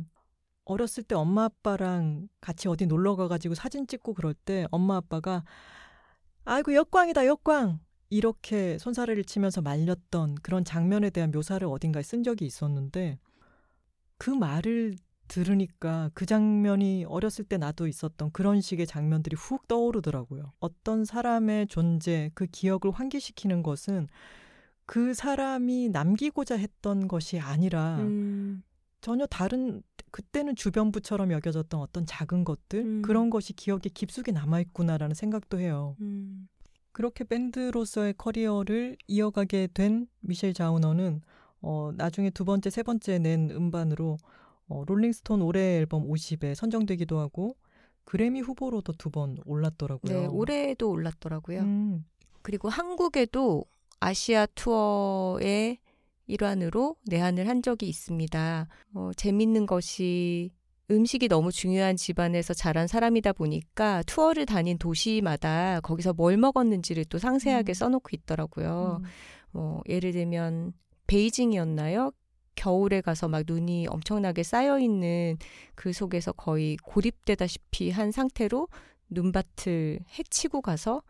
[0.64, 5.44] 어렸을 때 엄마 아빠랑 같이 어디 놀러 가가지고 사진 찍고 그럴 때 엄마 아빠가
[6.44, 13.18] 아이고 역광이다 역광 이렇게 손사래를 치면서 말렸던 그런 장면에 대한 묘사를 어딘가에 쓴 적이 있었는데
[14.18, 14.96] 그 말을
[15.28, 20.52] 들으니까 그 장면이 어렸을 때 나도 있었던 그런 식의 장면들이 훅 떠오르더라고요.
[20.60, 24.08] 어떤 사람의 존재, 그 기억을 환기시키는 것은
[24.86, 28.62] 그 사람이 남기고자 했던 것이 아니라 음.
[29.00, 33.02] 전혀 다른 그때는 주변부처럼 여겨졌던 어떤 작은 것들 음.
[33.02, 35.96] 그런 것이 기억에 깊숙이 남아 있구나라는 생각도 해요.
[36.00, 36.48] 음.
[36.94, 41.20] 그렇게 밴드로서의 커리어를 이어가게 된 미셸 자우너는
[41.60, 44.16] 어, 나중에 두 번째, 세 번째 낸 음반으로
[44.68, 47.56] 어, 롤링스톤 올해 앨범 50에 선정되기도 하고
[48.04, 50.20] 그래미 후보로도 두 번 올랐더라고요.
[50.20, 51.60] 네, 올해도 올랐더라고요.
[51.60, 52.04] 음.
[52.42, 53.64] 그리고 한국에도
[54.00, 55.78] 아시아 투어의
[56.26, 58.68] 일환으로 내한을 한 적이 있습니다.
[58.94, 60.52] 어, 재밌는 것이
[60.90, 67.72] 음식이 너무 중요한 집안에서 자란 사람이다 보니까 투어를 다닌 도시마다 거기서 뭘 먹었는지를 또 상세하게
[67.72, 67.74] 음.
[67.74, 69.00] 써놓고 있더라고요.
[69.02, 69.06] 음.
[69.52, 70.74] 뭐 예를 들면
[71.06, 72.12] 베이징이었나요?
[72.54, 75.38] 겨울에 가서 막 눈이 엄청나게 쌓여 있는
[75.74, 78.68] 그 속에서 거의 고립되다시피 한 상태로
[79.10, 81.02] 눈밭을 헤치고 가서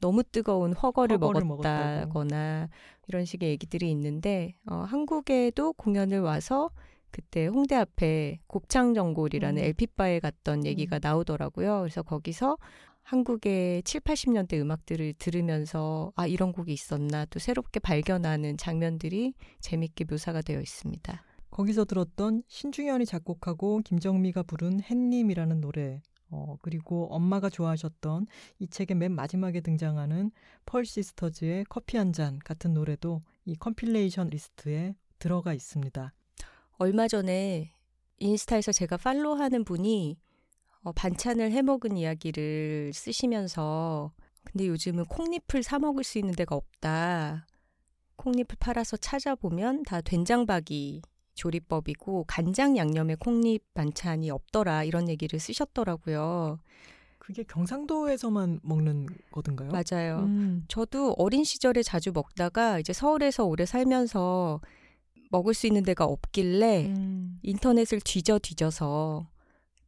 [0.00, 2.68] 너무 뜨거운 허거를, 허거를 먹었다거나 먹었다고.
[3.08, 6.70] 이런 식의 얘기들이 있는데 어, 한국에도 공연을 와서
[7.10, 9.64] 그때 홍대 앞에 곱창전골이라는 음.
[9.64, 11.00] LP바에 갔던 얘기가 음.
[11.02, 11.80] 나오더라고요.
[11.80, 12.58] 그래서 거기서
[13.02, 20.42] 한국의 7, 80년대 음악들을 들으면서 아, 이런 곡이 있었나 또 새롭게 발견하는 장면들이 재밌게 묘사가
[20.42, 21.22] 되어 있습니다.
[21.50, 28.26] 거기서 들었던 신중현이 작곡하고 김정미가 부른 햇님이라는 노래 어, 그리고 엄마가 좋아하셨던
[28.58, 30.32] 이 책의 맨 마지막에 등장하는
[30.66, 36.12] 펄 시스터즈의 커피 한 잔 같은 노래도 이 compilation 리스트에 들어가 있습니다.
[36.78, 37.72] 얼마 전에
[38.18, 40.18] 인스타에서 제가 팔로우하는 분이
[40.82, 44.12] 어, 반찬을 해 먹은 이야기를 쓰시면서
[44.44, 47.46] 근데 요즘은 콩잎을 사 먹을 수 있는 데가 없다.
[48.16, 51.02] 콩잎을 팔아서 찾아보면 다 된장박이
[51.34, 56.58] 조리법이고 간장 양념의 콩잎 반찬이 없더라 이런 얘기를 쓰셨더라고요.
[57.18, 59.70] 그게 경상도에서만 먹는 거든가요?
[59.70, 60.20] 맞아요.
[60.20, 60.64] 음.
[60.68, 64.60] 저도 어린 시절에 자주 먹다가 이제 서울에서 오래 살면서
[65.36, 67.38] 먹을 수 있는 데가 없길래 음.
[67.42, 69.28] 인터넷을 뒤져 뒤져서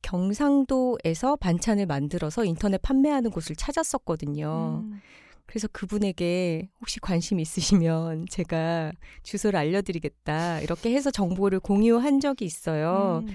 [0.03, 4.85] 경상도에서 반찬을 만들어서 인터넷 판매하는 곳을 찾았었거든요.
[4.85, 5.01] 음.
[5.47, 8.93] 그래서 그분에게 혹시 관심 있으시면 제가
[9.23, 10.61] 주소를 알려드리겠다.
[10.61, 13.25] 이렇게 해서 정보를 공유한 적이 있어요.
[13.27, 13.35] 음.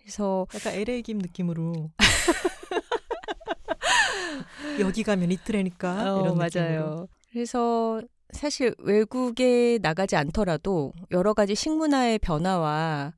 [0.00, 1.92] 그래서 약간 LA 김 느낌으로
[4.80, 7.06] 여기 가면 이틀에니까 어, 이런 맞아요.
[7.30, 8.02] 그래서
[8.32, 13.14] 사실 외국에 나가지 않더라도 여러 가지 식문화의 변화와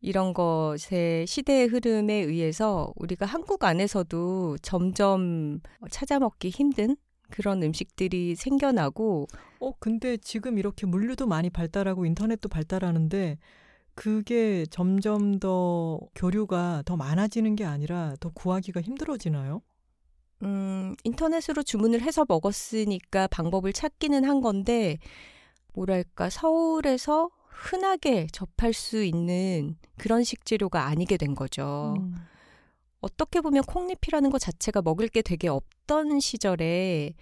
[0.00, 5.60] 이런 것의 시대의 흐름에 의해서 우리가 한국 안에서도 점점
[5.90, 6.96] 찾아 먹기 힘든
[7.30, 9.26] 그런 음식들이 생겨나고
[9.60, 13.38] 어 근데 지금 이렇게 물류도 많이 발달하고 인터넷도 발달하는데
[13.94, 19.60] 그게 점점 더 교류가 더 많아지는 게 아니라 더 구하기가 힘들어지나요?
[20.42, 24.98] 음, 인터넷으로 주문을 해서 먹었으니까 방법을 찾기는 한 건데
[25.74, 31.94] 뭐랄까 서울에서 흔하게 접할 수 있는 그런 식재료가 아니게 된 거죠.
[31.98, 32.14] 음.
[33.00, 37.14] 어떻게 보면 콩잎이라는 것 자체가 먹을 게 되게 없던 시절에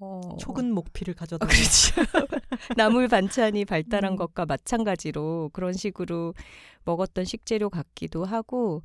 [0.00, 0.36] 어...
[0.38, 1.44] 초근 목피를 가져다.
[1.44, 2.02] 어, 그렇죠.
[2.76, 4.16] 나물 반찬이 발달한 음.
[4.16, 6.34] 것과 마찬가지로 그런 식으로
[6.84, 8.82] 먹었던 식재료 같기도 하고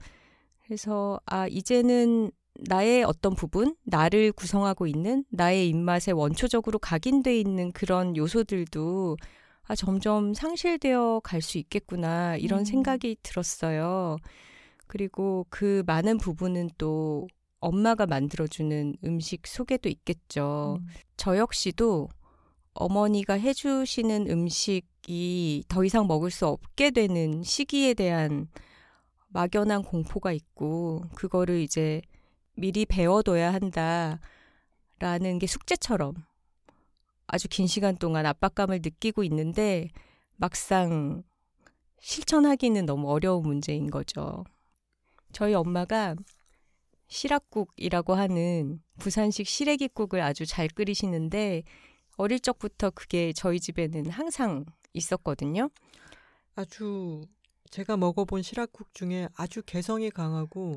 [0.63, 2.31] 그래서 아 이제는
[2.67, 9.17] 나의 어떤 부분, 나를 구성하고 있는 나의 입맛에 원초적으로 각인돼 있는 그런 요소들도
[9.63, 12.65] 아, 점점 상실되어 갈 수 있겠구나, 이런 음.
[12.65, 14.17] 생각이 들었어요.
[14.87, 17.27] 그리고 그 많은 부분은 또
[17.59, 20.79] 엄마가 만들어주는 음식 속에도 있겠죠.
[20.79, 20.87] 음.
[21.17, 22.09] 저 역시도
[22.73, 28.47] 어머니가 해주시는 음식이 더 이상 먹을 수 없게 되는 시기에 대한
[29.27, 32.01] 막연한 공포가 있고, 그거를 이제
[32.59, 34.19] 미리 배워둬야 한다
[34.99, 36.13] 라는 게 숙제처럼
[37.25, 39.87] 아주 긴 시간 동안 압박감을 느끼고 있는데
[40.35, 41.23] 막상
[42.01, 44.43] 실천하기는 너무 어려운 문제인 거죠.
[45.31, 46.15] 저희 엄마가
[47.07, 51.63] 시락국이라고 하는 부산식 시래기국을 아주 잘 끓이시는데
[52.17, 55.69] 어릴 적부터 그게 저희 집에는 항상 있었거든요.
[56.55, 57.21] 아주
[57.69, 60.75] 제가 먹어본 시락국 중에 아주 개성이 강하고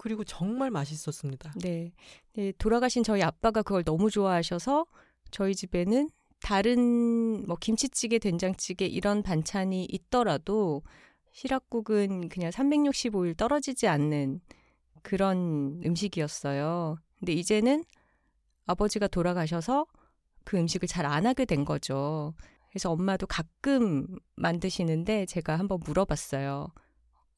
[0.00, 1.52] 그리고 정말 맛있었습니다.
[1.60, 1.92] 네.
[2.32, 2.52] 네.
[2.56, 4.86] 돌아가신 저희 아빠가 그걸 너무 좋아하셔서
[5.30, 6.08] 저희 집에는
[6.40, 10.82] 다른 뭐 김치찌개, 된장찌개 이런 반찬이 있더라도
[11.32, 14.40] 시락국은 그냥 365일 떨어지지 않는
[15.02, 16.96] 그런 음식이었어요.
[17.18, 17.84] 근데 이제는
[18.64, 19.84] 아버지가 돌아가셔서
[20.44, 22.32] 그 음식을 잘 안 하게 된 거죠.
[22.70, 26.68] 그래서 엄마도 가끔 만드시는데 제가 한번 물어봤어요.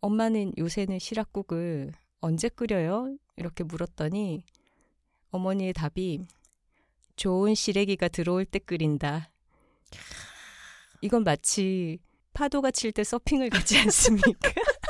[0.00, 1.92] 엄마는 요새는 시락국을
[2.22, 3.16] 언제 끓여요?
[3.36, 4.44] 이렇게 물었더니
[5.30, 6.20] 어머니의 답이
[7.16, 9.30] 좋은 시래기가 들어올 때 끓인다.
[11.02, 11.98] 이건 마치
[12.32, 14.52] 파도가 칠 때 서핑을 가지 않습니까?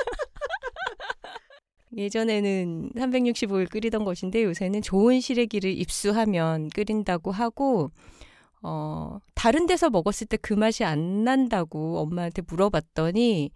[1.97, 7.91] 예전에는 365일 끓이던 것인데 요새는 좋은 시래기를 입수하면 끓인다고 하고
[8.63, 13.51] 어 다른 데서 먹었을 때 그 맛이 안 난다고 엄마한테 물어봤더니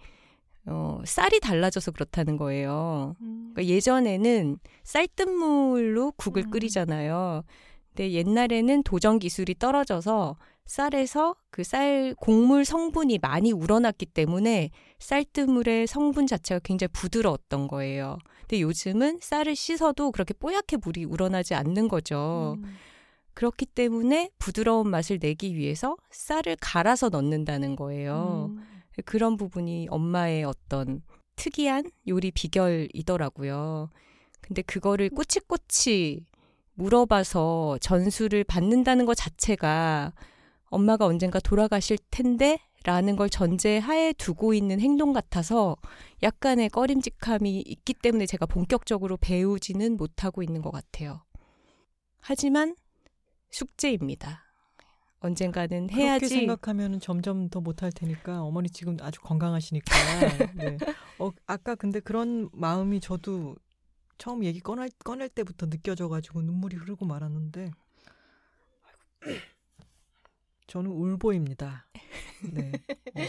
[0.66, 3.14] 어 쌀이 달라져서 그렇다는 거예요.
[3.20, 3.52] 음.
[3.54, 6.50] 그러니까 예전에는 쌀뜨물로 국을 음.
[6.50, 7.44] 끓이잖아요.
[7.88, 10.36] 근데 옛날에는 도전 기술이 떨어져서
[10.66, 18.18] 쌀에서 그 쌀 곡물 성분이 많이 우러났기 때문에 쌀뜨물의 성분 자체가 굉장히 부드러웠던 거예요.
[18.40, 22.56] 근데 요즘은 쌀을 씻어도 그렇게 뽀얗게 물이 우러나지 않는 거죠.
[22.58, 22.74] 음.
[23.34, 28.50] 그렇기 때문에 부드러운 맛을 내기 위해서 쌀을 갈아서 넣는다는 거예요.
[28.50, 28.75] 음.
[29.04, 31.02] 그런 부분이 엄마의 어떤
[31.36, 33.90] 특이한 요리 비결이더라고요.
[34.40, 36.26] 근데 그거를 꼬치꼬치
[36.74, 40.12] 물어봐서 전수를 받는다는 것 자체가
[40.66, 45.76] 엄마가 언젠가 돌아가실 텐데 라는 걸 전제하에 두고 있는 행동 같아서
[46.22, 51.24] 약간의 꺼림직함이 있기 때문에 제가 본격적으로 배우지는 못하고 있는 것 같아요.
[52.20, 52.76] 하지만
[53.50, 54.45] 숙제입니다.
[55.20, 56.26] 언젠가는 해야지.
[56.26, 59.94] 그렇게 생각하면 점점 더 못할 테니까 어머니 지금 아주 건강하시니까.
[60.54, 60.78] 네.
[61.18, 63.56] 어, 아까 근데 그런 마음이 저도
[64.18, 67.70] 처음 얘기 꺼낼, 꺼낼 때부터 느껴져가지고 눈물이 흐르고 말았는데
[70.66, 71.86] 저는 울보입니다.
[72.52, 72.72] 네.
[73.14, 73.20] 어,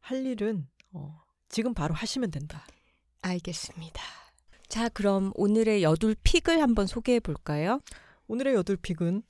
[0.00, 2.66] 할 일은 어, 지금 바로 하시면 된다.
[3.22, 4.02] 알겠습니다.
[4.68, 7.80] 자, 그럼 오늘의 여둘 픽을 한번 소개해 볼까요?
[8.26, 9.22] 오늘의 여둘 픽은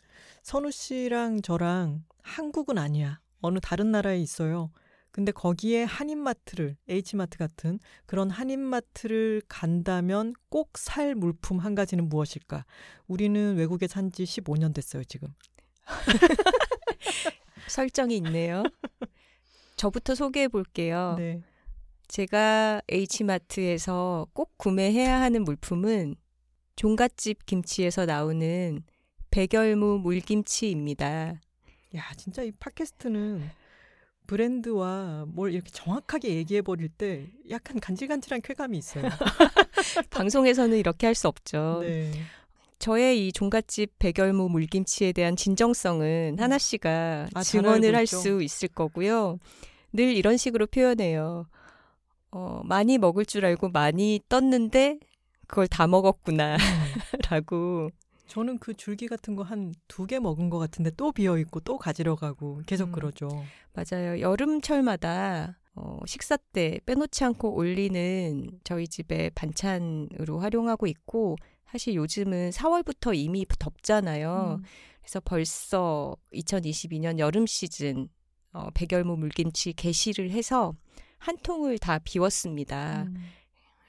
[0.42, 3.20] 선우 씨랑 저랑 한국은 아니야.
[3.40, 4.70] 어느 다른 나라에 있어요.
[5.10, 12.64] 근데 거기에 한인마트를 H마트 같은 그런 한인마트를 간다면 꼭 살 물품 한 가지는 무엇일까?
[13.06, 15.28] 우리는 외국에 산 지 15년 됐어요, 지금.
[17.68, 18.62] 설정이 있네요.
[19.76, 21.14] 저부터 소개해 볼게요.
[21.18, 21.42] 네.
[22.08, 26.16] 제가 H마트에서 꼭 구매해야 하는 물품은
[26.76, 28.82] 종갓집 김치에서 나오는
[29.32, 31.40] 백열무 물김치입니다.
[31.96, 33.50] 야, 진짜 이 팟캐스트는
[34.26, 39.04] 브랜드와 뭘 이렇게 정확하게 얘기해 버릴 때 약간 간질간질한 쾌감이 있어요.
[40.10, 41.80] 방송에서는 이렇게 할 수 없죠.
[41.82, 42.12] 네.
[42.78, 48.06] 저의 이 종갓집 백열무 물김치에 대한 진정성은 하나 씨가 아, 잘 증언을 할.
[48.06, 49.38] 수 있을 거고요.
[49.92, 51.46] 늘 이런 식으로 표현해요.
[52.32, 54.98] 어, 많이 먹을 줄 알고 많이 떴는데
[55.46, 56.56] 그걸 다 먹었구나.
[57.30, 57.90] 라고.
[58.32, 61.76] 저는 그 줄기 같은 거 한 두 개 먹은 것 같은데 또 비어 있고 또
[61.78, 62.92] 가지러 가고 계속 음.
[62.92, 63.28] 그러죠.
[63.74, 64.20] 맞아요.
[64.20, 71.36] 여름철마다 어, 식사 때 빼놓지 않고 올리는 저희 집의 반찬으로 활용하고 있고
[71.70, 74.58] 사실 요즘은 4월부터 이미 덥잖아요.
[74.60, 74.64] 음.
[75.00, 78.08] 그래서 벌써 2022년 여름 시즌
[78.52, 80.74] 어, 백열무 물김치 게시를 해서
[81.18, 83.04] 한 통을 다 비웠습니다.
[83.04, 83.16] 음.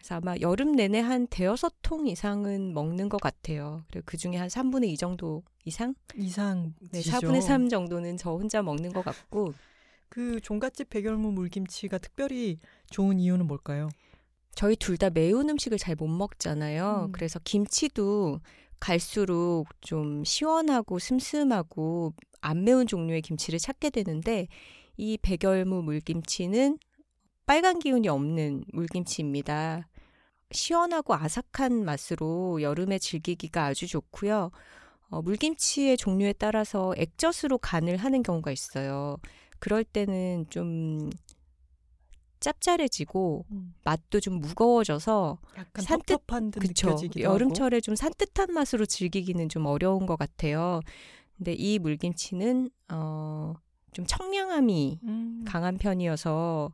[0.04, 3.86] 그래서 아마 여름 내내 한 대여섯 통 이상은 먹는 것 같아요.
[3.90, 5.96] 그리고 그 중에 한 3분의 2 정도 이상?
[6.18, 7.20] 이상 네, 지죠.
[7.20, 9.54] 4분의 3 정도는 저 혼자 먹는 것 같고
[10.10, 13.88] 그 종갓집 백열무 물김치가 특별히 좋은 이유는 뭘까요?
[14.56, 17.06] 저희 둘 다 매운 음식을 잘 못 먹잖아요.
[17.08, 17.12] 음.
[17.14, 18.42] 그래서 김치도
[18.82, 24.50] 갈수록 좀 시원하고 슴슴하고 안 매운 종류의 김치를 찾게 되는데
[24.98, 26.78] 이 백열무 물김치는
[27.46, 29.88] 빨간 기운이 없는 물김치입니다.
[30.54, 34.52] 시원하고 아삭한 맛으로 여름에 즐기기가 아주 좋고요.
[35.10, 39.18] 어, 물김치의 종류에 따라서 액젓으로 간을 하는 경우가 있어요.
[39.60, 41.10] 그럴 때는 좀
[42.40, 43.46] 짭짤해지고
[43.86, 47.00] 맛도 좀 무거워져서 약간 산뜻- 듯 그쵸 하고.
[47.22, 50.82] 여름철에 좀 산뜻한 맛으로 즐기기는 좀 어려운 것 같아요.
[51.38, 53.54] 근데 이 물김치는 어,
[53.94, 55.46] 좀 청량함이 음.
[55.48, 56.72] 강한 편이어서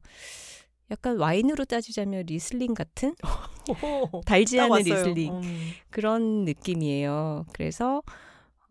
[0.91, 3.15] 약간 와인으로 따지자면 Riesling 같은
[4.25, 4.83] 달지 딱 않은.
[4.83, 5.69] Riesling 음.
[5.89, 7.45] 그런 느낌이에요.
[7.53, 8.01] 그래서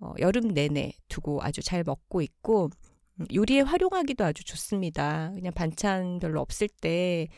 [0.00, 2.70] 어, 여름 내내 두고 아주 잘 먹고 있고
[3.20, 5.30] 음, 요리에 활용하기도 아주 좋습니다.
[5.34, 7.28] 그냥 반찬 별로 없을 때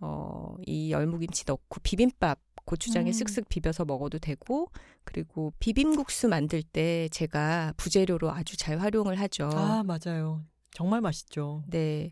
[0.00, 3.12] 어, 이 열무김치 넣고 비빔밥 고추장에 음.
[3.12, 4.68] 쓱쓱 비벼서 먹어도 되고
[5.04, 9.48] 그리고 비빔국수 만들 때 제가 부재료로 아주 잘 활용을 하죠.
[9.52, 10.44] 아 맞아요.
[10.72, 11.64] 정말 맛있죠.
[11.68, 12.08] 네.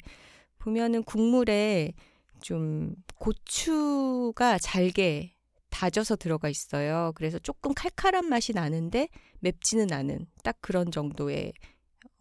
[0.61, 1.93] 보면은 국물에
[2.41, 5.33] 좀 고추가 잘게
[5.71, 7.13] 다져서 들어가 있어요.
[7.15, 9.09] 그래서 조금 칼칼한 맛이 나는데
[9.41, 11.53] 맵지는 않은 딱 그런 정도의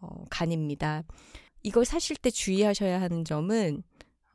[0.01, 1.03] 어, 간입니다.
[1.63, 3.83] 이걸 사실 때 주의하셔야 하는 점은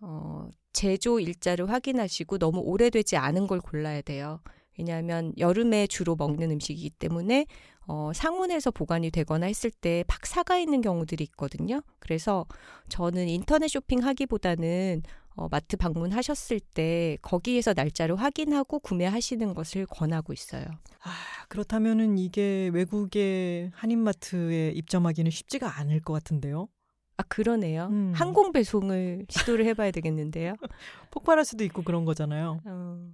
[0.01, 4.41] 어, 제조 일자를 확인하시고 너무 오래되지 않은 걸 골라야 돼요.
[4.79, 7.47] 왜냐하면 여름에 주로 먹는 음식이기 때문에
[7.87, 11.83] 어, 상온에서 보관이 되거나 했을 때팍 사가 있는 경우들이 있거든요.
[11.99, 12.47] 그래서
[12.89, 15.03] 저는 인터넷 쇼핑하기보다는
[15.37, 20.65] 어, 마트 방문하셨을 때 거기에서 날짜를 확인하고 구매하시는 것을 권하고 있어요.
[21.03, 21.13] 아
[21.49, 26.69] 그렇다면은 이게 외국의 한인마트에 입점하기는 쉽지가 않을 것 같은데요.
[27.17, 27.89] 아 그러네요.
[27.91, 28.13] 음.
[28.15, 30.55] 항공 배송을 시도를 해봐야 되겠는데요.
[31.11, 32.61] 폭발할 수도 있고 그런 거잖아요.
[32.65, 33.13] 어,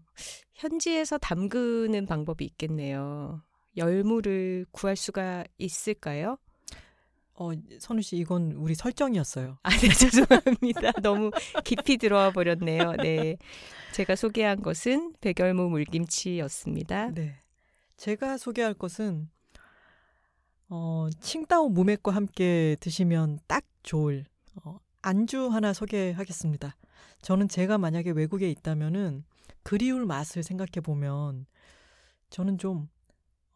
[0.54, 3.42] 현지에서 담그는 방법이 있겠네요.
[3.76, 6.38] 열무를 구할 수가 있을까요?
[7.34, 9.58] 어 선우 씨 이건 우리 설정이었어요.
[9.62, 10.92] 아, 네, 죄송합니다.
[11.00, 11.30] 너무
[11.64, 12.96] 깊이 들어와 버렸네요.
[13.02, 13.38] 네.
[13.94, 17.12] 제가 소개한 것은 백열무 물김치였습니다.
[17.12, 17.40] 네.
[17.96, 19.30] 제가 소개할 것은
[20.68, 24.26] 어, 칭따오 무맥과 함께 드시면 딱 좋을
[24.62, 26.76] 어, 안주 하나 소개하겠습니다.
[27.22, 29.24] 저는 제가 만약에 외국에 있다면은
[29.62, 31.46] 그리울 맛을 생각해 보면
[32.30, 32.88] 저는 좀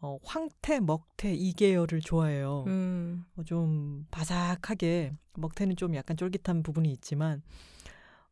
[0.05, 2.65] 어, 황태, 먹태 이 계열을 좋아해요.
[2.67, 7.43] 음, 어, 좀 바삭하게 먹태는 좀 약간 쫄깃한 부분이 있지만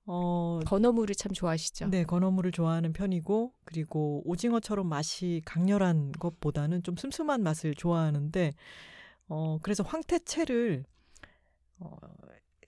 [0.04, 1.88] 어, 건어물을 참 좋아하시죠?
[1.88, 8.52] 네, 건어물을 좋아하는 편이고 그리고 오징어처럼 맛이 강렬한 것보다는 좀 슴슴한 맛을 좋아하는데
[9.28, 10.84] 어 그래서 황태채를
[11.78, 11.96] 어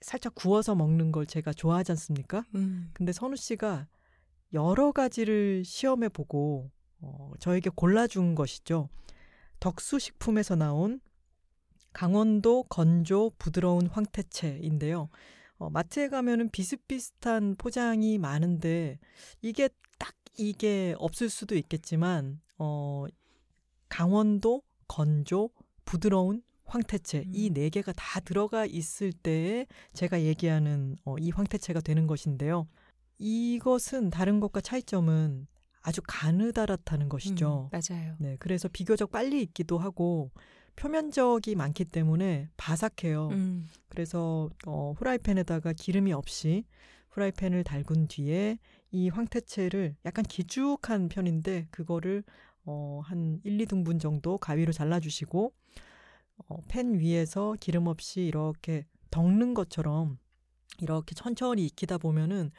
[0.01, 2.43] 살짝 구워서 먹는 걸 제가 좋아하지 않습니까?
[2.55, 3.87] 음, 근데 선우 씨가
[4.53, 6.71] 여러 가지를 시험해 보고
[7.05, 8.89] 어 저에게 골라준 것이죠.
[9.59, 10.99] 덕수 식품에서 나온
[11.93, 15.09] 강원도 건조 부드러운 황태채인데요.
[15.57, 18.99] 어, 마트에 가면은 비슷비슷한 포장이 많은데
[19.41, 23.05] 이게 딱 이게 없을 수도 있겠지만 어,
[23.87, 25.51] 강원도 건조
[25.85, 27.31] 부드러운 황태채 음.
[27.33, 32.67] 이네 개가 다 들어가 있을 때에 제가 얘기하는 어, 이 황태채가 되는 것인데요.
[33.17, 35.47] 이것은 다른 것과 차이점은
[35.85, 37.69] 아주 가느다랗다는 것이죠.
[37.71, 38.15] 음, 맞아요.
[38.17, 40.31] 네, 그래서 비교적 빨리 익기도 하고
[40.75, 43.29] 표면적이 많기 때문에 바삭해요.
[43.29, 46.65] 음, 그래서 어, 후라이팬에다가 기름이 없이
[47.11, 48.57] 후라이팬을 달군 뒤에
[48.91, 52.23] 이 황태채를 약간 길쭉한 편인데 그거를
[52.65, 55.53] 어, 한 1, 2등분 정도 가위로 잘라주시고
[56.47, 60.17] 어, 팬 위에서 기름 없이 이렇게 덮는 것처럼
[60.81, 62.51] 이렇게 천천히 익히다 보면은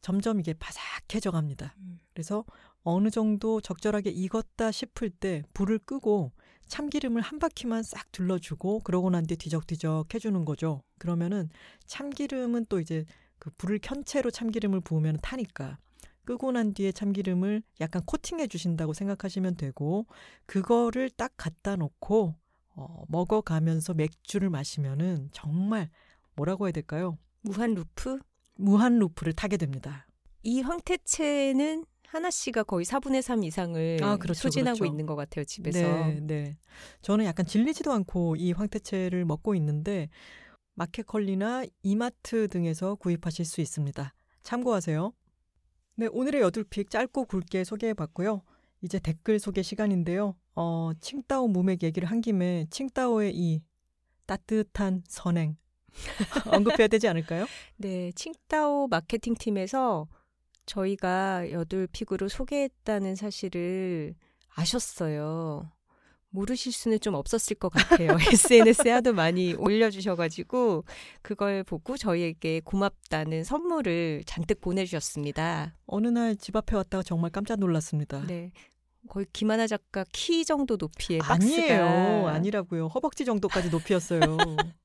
[0.00, 1.74] 점점 이게 바삭해져 갑니다.
[1.78, 1.98] 음.
[2.12, 2.44] 그래서
[2.82, 6.32] 어느 정도 적절하게 익었다 싶을 때 불을 끄고
[6.66, 10.82] 참기름을 한 바퀴만 싹 둘러주고 그러고 난 뒤에 뒤적뒤적 해주는 거죠.
[10.98, 11.50] 그러면은
[11.86, 13.04] 참기름은 또 이제
[13.38, 15.78] 그 불을 켠 채로 참기름을 부으면 타니까
[16.24, 20.06] 끄고 난 뒤에 참기름을 약간 코팅해 주신다고 생각하시면 되고
[20.46, 22.36] 그거를 딱 갖다 놓고
[22.76, 25.90] 어, 먹어가면서 맥주를 마시면은 정말
[26.36, 27.18] 뭐라고 해야 될까요?
[27.42, 28.20] 무한 루프?
[28.60, 30.06] 무한 루프를 타게 됩니다.
[30.42, 34.92] 이 황태채는 하나 씨가 거의 4분의 3 이상을 아, 그렇죠, 소진하고 그렇죠.
[34.92, 35.78] 있는 것 같아요, 집에서.
[35.80, 36.56] 네, 네.
[37.02, 40.08] 저는 약간 질리지도 않고 이 황태채를 먹고 있는데
[40.74, 44.12] 마켓컬리나 이마트 등에서 구입하실 수 있습니다.
[44.42, 45.12] 참고하세요.
[45.96, 48.42] 네, 오늘의 여둘픽 짧고 굵게 소개해 봤고요.
[48.82, 50.34] 이제 댓글 소개 시간인데요.
[50.56, 53.62] 어, 칭따오 무맥 얘기를 한 김에 칭따오의 이
[54.26, 55.56] 따뜻한 선행
[56.46, 57.46] 언급해야 되지 않을까요?
[57.76, 60.08] 네, 칭따오 마케팅 팀에서
[60.66, 64.14] 저희가 여덟 픽으로 소개했다는 사실을
[64.54, 65.70] 아셨어요.
[66.32, 68.16] 모르실 수는 좀 없었을 것 같아요.
[68.32, 70.84] SNS에 하도 많이 올려주셔가지고
[71.22, 75.74] 그걸 보고 저희에게 고맙다는 선물을 잔뜩 보내주셨습니다.
[75.86, 78.24] 어느 날 집 앞에 왔다가 정말 깜짝 놀랐습니다.
[78.28, 78.52] 네.
[79.08, 82.28] 거의 김하나 작가 키 정도 높이의 박스가 아니에요.
[82.28, 82.86] 아니라고요.
[82.88, 84.20] 허벅지 정도까지 높이였어요.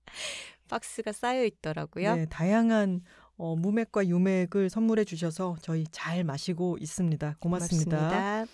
[0.68, 2.16] 박스가 쌓여 있더라고요.
[2.16, 3.02] 네, 다양한
[3.38, 7.38] 어, 무맥과 유맥을 선물해 주셔서 저희 잘 마시고 있습니다.
[7.40, 7.98] 고맙습니다.
[7.98, 8.46] 고맙습니다.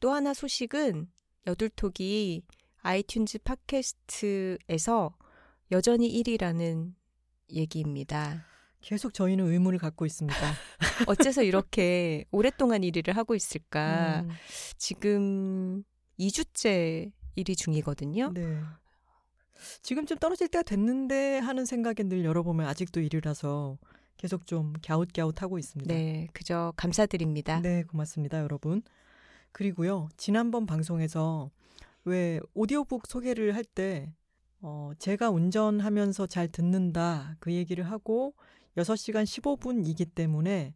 [0.00, 1.08] 또 하나 소식은
[1.46, 2.42] 여둘톡이
[2.82, 5.16] 아이튠즈 팟캐스트에서
[5.72, 6.92] 여전히 1위라는
[7.50, 8.44] 얘기입니다.
[8.80, 10.38] 계속 저희는 의문을 갖고 있습니다.
[11.08, 14.20] 어째서 이렇게 오랫동안 1위를 하고 있을까?
[14.20, 14.30] 음,
[14.76, 15.82] 지금
[16.18, 18.30] 2주째 1위 중이거든요.
[18.32, 18.60] 네.
[19.82, 23.76] 지금쯤 떨어질 때가 됐는데 하는 생각에 늘 열어보면 아직도 1위라서
[24.16, 25.92] 계속 좀 갸웃갸웃 하고 있습니다.
[25.92, 27.60] 네, 그저 감사드립니다.
[27.60, 28.82] 네, 고맙습니다, 여러분.
[29.52, 31.50] 그리고요, 지난번 방송에서
[32.04, 34.12] 왜 오디오북 소개를 할 때,
[34.60, 38.34] 어, 제가 운전하면서 잘 듣는다 그 얘기를 하고
[38.76, 40.74] 6시간 15분이기 때문에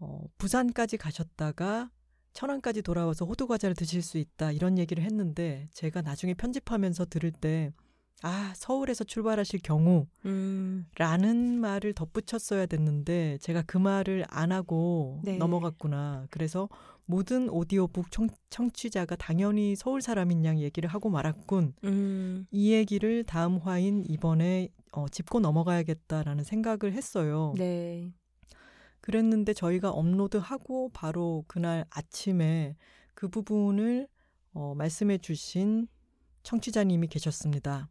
[0.00, 1.90] 어, 부산까지 가셨다가
[2.32, 7.72] 천안까지 돌아와서 호두과자를 드실 수 있다 이런 얘기를 했는데 제가 나중에 편집하면서 들을 때
[8.22, 15.36] 아, 서울에서 출발하실 경우 음, 라는 말을 덧붙였어야 됐는데 제가 그 말을 안 하고 네.
[15.36, 16.26] 넘어갔구나.
[16.30, 16.68] 그래서
[17.04, 21.74] 모든 오디오북 청, 청취자가 당연히 서울 사람인 양 얘기를 하고 말았군.
[21.84, 27.54] 음, 이 얘기를 다음 화인 이번에 어, 짚고 넘어가야겠다라는 생각을 했어요.
[27.56, 28.12] 네.
[29.00, 32.76] 그랬는데 저희가 업로드하고 바로 그날 아침에
[33.14, 34.08] 그 부분을
[34.52, 35.86] 어, 말씀해 주신
[36.42, 37.88] 청취자님이 계셨습니다.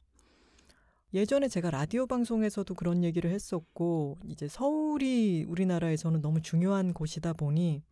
[1.14, 7.84] 예전에 제가 라디오 방송에서도 그런 얘기를 했었고, 이제 서울이 우리나라에서는 너무 중요한 곳이다 보니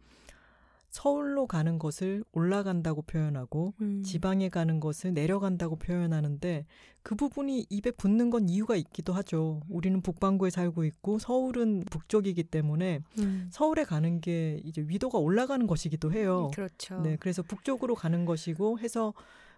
[0.95, 6.65] 서울로 가는 것을 올라간다고 표현하고 음, 지방에 가는 것을 내려간다고 표현하는데
[7.03, 9.59] 그 부분이 입에 붙는 건 이유가 있기도 하죠.
[9.67, 16.13] 우리는 북반구에 살고 있고 서울은 북쪽이기 때문에 음, 서울에 가는 게 이제 위도가 올라가는 것이기도
[16.13, 16.49] 해요.
[16.53, 17.01] 그렇죠.
[17.01, 19.13] 네, 그래서 북쪽으로 가는 것이고 해서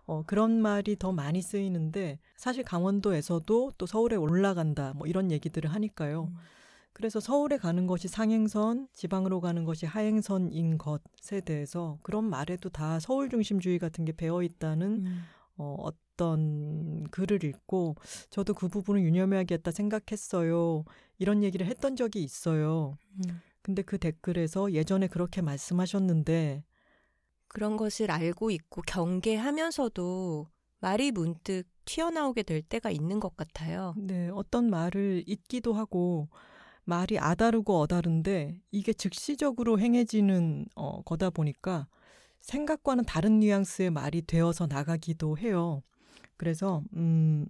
[0.07, 6.29] 어, 그런 말이 더 많이 쓰이는데 사실 강원도에서도 또 서울에 올라간다 뭐 이런 얘기들을 하니까요.
[6.31, 6.35] 음.
[6.93, 13.29] 그래서 서울에 가는 것이 상행선, 지방으로 가는 것이 하행선인 것에 대해서 그런 말에도 다 서울
[13.29, 15.21] 중심주의 같은 게 배어 있다는 음,
[15.57, 17.97] 어, 어떤 글을 읽고
[18.31, 20.85] 저도 그 부분을 유념해야겠다 생각했어요.
[21.19, 22.97] 이런 얘기를 했던 적이 있어요.
[23.27, 23.41] 음.
[23.61, 26.63] 근데 그 댓글에서 예전에 그렇게 말씀하셨는데
[27.47, 30.47] 그런 것을 알고 있고 경계하면서도
[30.79, 33.93] 말이 문득 튀어나오게 될 때가 있는 것 같아요.
[33.97, 36.27] 네, 어떤 말을 잊기도 하고
[36.83, 41.87] 말이 아다르고 어다른데 이게 즉시적으로 행해지는 어, 거다 보니까
[42.41, 45.83] 생각과는 다른 뉘앙스의 말이 되어서 나가기도 해요.
[46.37, 47.45] 그래서 음,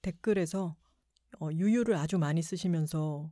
[0.00, 0.74] 댓글에서
[1.40, 3.30] 어, 유유를 아주 많이 쓰시면서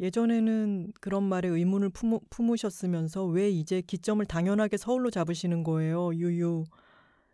[0.00, 6.64] 예전에는 그런 말에 의문을 품으, 품으셨으면서 왜 이제 기점을 당연하게 서울로 잡으시는 거예요, 유유.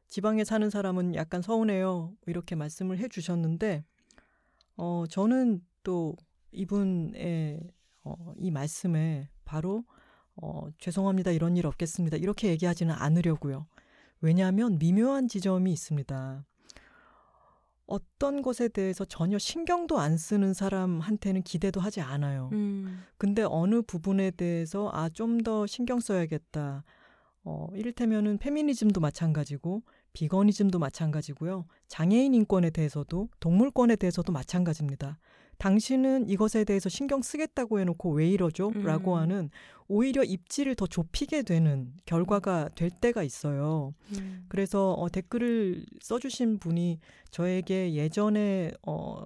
[0.09, 2.13] 지방에 사는 사람은 약간 서운해요.
[2.27, 3.85] 이렇게 말씀을 해 주셨는데,
[4.77, 6.17] 어, 저는 또
[6.53, 7.61] 이분의
[8.05, 9.85] 어, 이 말씀에 바로
[10.37, 11.31] 어, 죄송합니다.
[11.31, 12.17] 이런 일 없겠습니다.
[12.17, 13.67] 이렇게 얘기하지는 않으려고요.
[14.21, 16.45] 왜냐하면 미묘한 지점이 있습니다.
[17.93, 22.49] 어떤 것에 대해서 전혀 신경도 안 쓰는 사람한테는 기대도 하지 않아요.
[22.53, 26.85] 음, 근데 어느 부분에 대해서 아, 좀 더 신경 써야겠다.
[27.45, 29.83] 어, 이를테면은 페미니즘도 마찬가지고
[30.13, 31.67] 비거니즘도 마찬가지고요.
[31.89, 35.19] 장애인 인권에 대해서도 동물권에 대해서도 마찬가지입니다.
[35.63, 38.73] 당신은 이것에 대해서 신경 쓰겠다고 해놓고 왜 이러죠?
[38.75, 38.83] 음.
[38.83, 39.49] 라고 하는
[39.87, 43.95] 오히려 입지를 더 좁히게 되는 결과가 될 때가 있어요.
[44.19, 44.45] 음.
[44.49, 46.99] 그래서 어, 댓글을 써주신 분이
[47.31, 49.25] 저에게 예전에 어,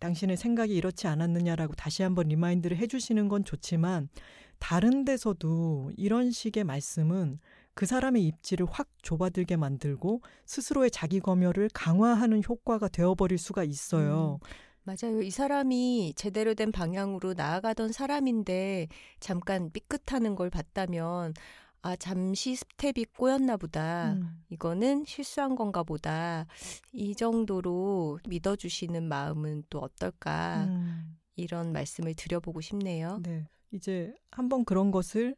[0.00, 4.10] 당신의 생각이 이렇지 않았느냐라고 다시 한번 remind를 해주시는 건 좋지만
[4.58, 7.38] 다른 데서도 이런 식의 말씀은
[7.72, 14.38] 그 사람의 입지를 확 좁아들게 만들고 스스로의 자기 검열을 강화하는 효과가 되어버릴 수가 있어요.
[14.42, 14.46] 음.
[14.84, 15.22] 맞아요.
[15.22, 21.34] 이 사람이 제대로 된 방향으로 나아가던 사람인데 잠깐 삐끗하는 걸 봤다면
[21.82, 24.12] 아 잠시 스텝이 꼬였나 보다.
[24.12, 24.42] 음.
[24.50, 26.46] 이거는 실수한 건가 보다.
[26.92, 30.64] 이 정도로 믿어주시는 마음은 또 어떨까.
[30.64, 31.18] 음.
[31.36, 33.20] 이런 말씀을 드려보고 싶네요.
[33.22, 33.46] 네.
[33.72, 35.34] 이제 한번 그런 것을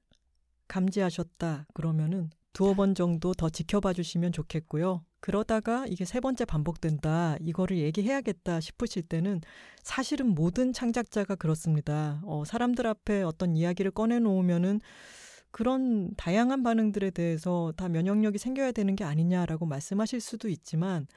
[0.69, 5.05] 감지하셨다 그러면은 두어 번 정도 더 지켜봐 주시면 좋겠고요.
[5.27, 9.41] 그러다가 이게 세 번째 반복된다, 이거를 얘기해야겠다 싶으실 때는
[9.83, 12.21] 사실은 모든 창작자가 그렇습니다.
[12.23, 14.81] 어, 사람들 앞에 어떤 이야기를 꺼내놓으면은
[15.51, 21.09] 그런 다양한 반응들에 대해서 다 면역력이 생겨야 되는 게 아니냐라고 말씀하실 수도 있지만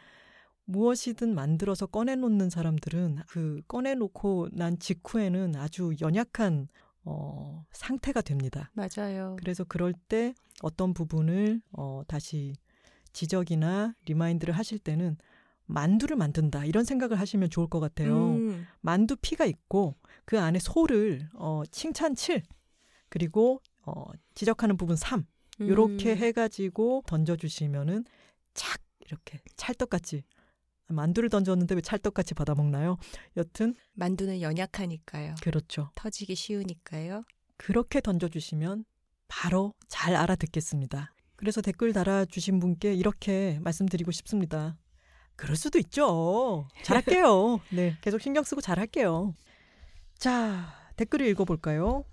[0.66, 6.68] 무엇이든 만들어서 꺼내놓는 사람들은 그 꺼내놓고 난 직후에는 아주 연약한
[7.03, 8.72] 어, 상태가 됩니다.
[8.74, 9.36] 맞아요.
[9.38, 10.34] 그래서 그럴 때
[10.64, 12.55] 어떤 부분을 어, 다시
[13.14, 15.18] 지적이나 remind를 하실 때는
[15.66, 18.32] 만두를 만든다 이런 생각을 하시면 좋을 것 같아요.
[18.32, 19.95] 음, 만두 피가 있고
[20.26, 22.43] 그 안에 소를 어, 칭찬 7
[23.10, 25.26] 그리고 어, 지적하는 부분 3
[25.62, 26.18] 요렇게 음.
[26.18, 28.05] 해가지고 던져주시면은
[28.53, 30.24] 착 이렇게 찰떡같이
[30.88, 32.97] 만두를 던졌는데 왜 찰떡같이 받아먹나요?
[33.38, 35.36] 여튼 만두는 연약하니까요.
[35.41, 35.91] 그렇죠.
[35.95, 37.24] 터지기 쉬우니까요.
[37.57, 38.86] 그렇게 던져주시면
[39.28, 41.14] 바로 잘 알아듣겠습니다.
[41.40, 44.76] 그래서 댓글 달아주신 분께 이렇게 말씀드리고 싶습니다.
[45.38, 46.68] 그럴 수도 있죠.
[46.84, 47.62] 잘할게요.
[47.72, 49.34] 네, 계속 신경 쓰고 잘할게요.
[50.18, 52.04] 자, 댓글을 읽어볼까요?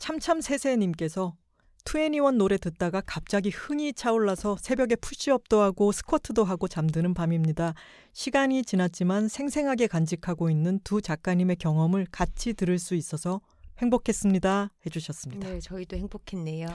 [0.00, 1.36] 참참세세님께서
[1.84, 7.74] 2NE1 노래 듣다가 갑자기 흥이 차올라서 새벽에 푸시업도 하고 스쿼트도 하고 잠드는 밤입니다.
[8.14, 13.40] 시간이 지났지만 생생하게 간직하고 있는 두 작가님의 경험을 같이 들을 수 있어서
[13.78, 14.72] 행복했습니다.
[14.86, 15.48] 해주셨습니다.
[15.48, 16.66] 네, 저희도 행복했네요.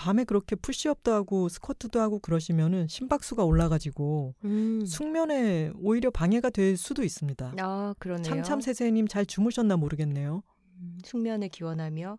[0.00, 4.86] 밤에 그렇게 푸시업도 하고 스쿼트도 하고 그러시면은 심박수가 올라가지고 음.
[4.86, 7.52] 숙면에 오히려 방해가 될 수도 있습니다.
[7.58, 8.24] 아, 그러네요.
[8.24, 10.42] 참참세세님 잘 주무셨나 모르겠네요.
[10.78, 12.18] 음, 숙면을 기원하며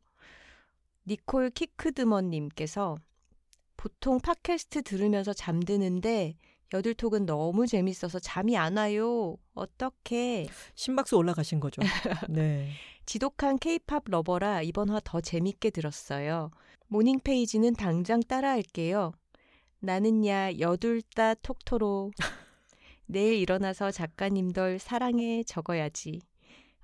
[1.07, 2.97] 니콜 키크드먼님께서
[3.77, 6.35] 보통 팟캐스트 들으면서 잠드는데
[6.75, 9.37] 여둘톡은 너무 재밌어서 잠이 안 와요.
[9.55, 10.47] 어떻게?
[10.75, 11.81] 심박수 올라가신 거죠.
[12.29, 12.69] 네.
[13.07, 16.51] 지독한 케이팝 lover라 이번 화 더 재밌게 들었어요.
[16.91, 19.13] morning page는 당장 따라할게요.
[19.79, 22.11] 나는야 여둘따 톡토로.
[23.05, 26.19] 내일 일어나서 작가님들 사랑해 적어야지.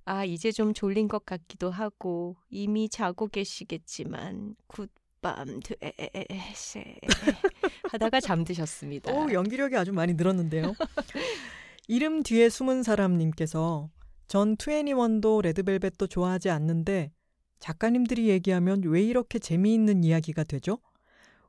[0.05, 6.95] 아, 이제 좀 졸린 것 같기도 하고 이미 자고 계시겠지만 굿밤 되세
[7.91, 9.11] 하다가 잠드셨습니다.
[9.11, 10.73] 오, 연기력이 아주 많이 늘었는데요.
[11.89, 13.89] 이름 뒤에 숨은 사람님께서
[14.29, 17.11] 전 투애니원도 레드벨벳도 좋아하지 않는데
[17.59, 20.79] 작가님들이 얘기하면 왜 이렇게 재미있는 이야기가 되죠?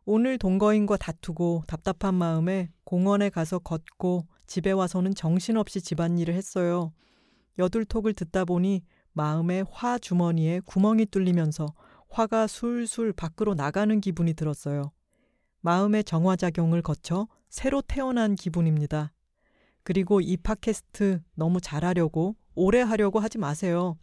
[0.04, 6.92] 오늘 동거인과 다투고 답답한 마음에 공원에 가서 걷고 집에 와서는 정신없이 집안일을 했어요.
[7.58, 8.82] 여둘톡을 듣다 보니
[9.12, 11.66] 마음의 화 주머니에 구멍이 뚫리면서
[12.08, 14.92] 화가 술술 밖으로 나가는 기분이 들었어요.
[15.60, 19.12] 마음의 정화작용을 거쳐 새로 태어난 기분입니다.
[19.82, 23.96] 그리고 이 팟캐스트 너무 잘하려고 오래 하려고 하지 마세요.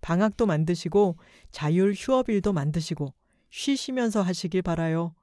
[0.00, 1.16] 방학도 만드시고
[1.50, 3.12] 자율 휴업일도 만드시고
[3.50, 5.14] 쉬시면서 하시길 바라요.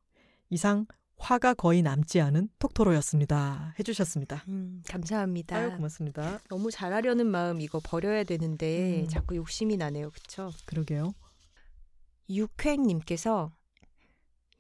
[0.50, 0.86] 이상
[1.18, 3.74] 화가 거의 남지 않은 톡토로였습니다.
[3.80, 4.44] 해주셨습니다.
[4.48, 5.56] 음, 감사합니다.
[5.58, 6.40] 아유 고맙습니다.
[6.48, 9.08] 너무 잘하려는 마음 이거 버려야 되는데 음.
[9.08, 10.12] 자꾸 욕심이 나네요.
[10.12, 10.52] 그쵸?
[10.66, 11.14] 그러게요.
[12.30, 13.52] 육횡님께서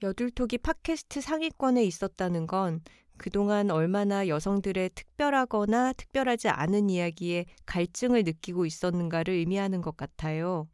[0.01, 2.81] 여둘톡이 팟캐스트 상위권에 있었다는 건
[3.17, 10.67] 그동안 얼마나 여성들의 특별하거나 특별하지 않은 이야기에 갈증을 느끼고 있었는가를 의미하는 것 같아요.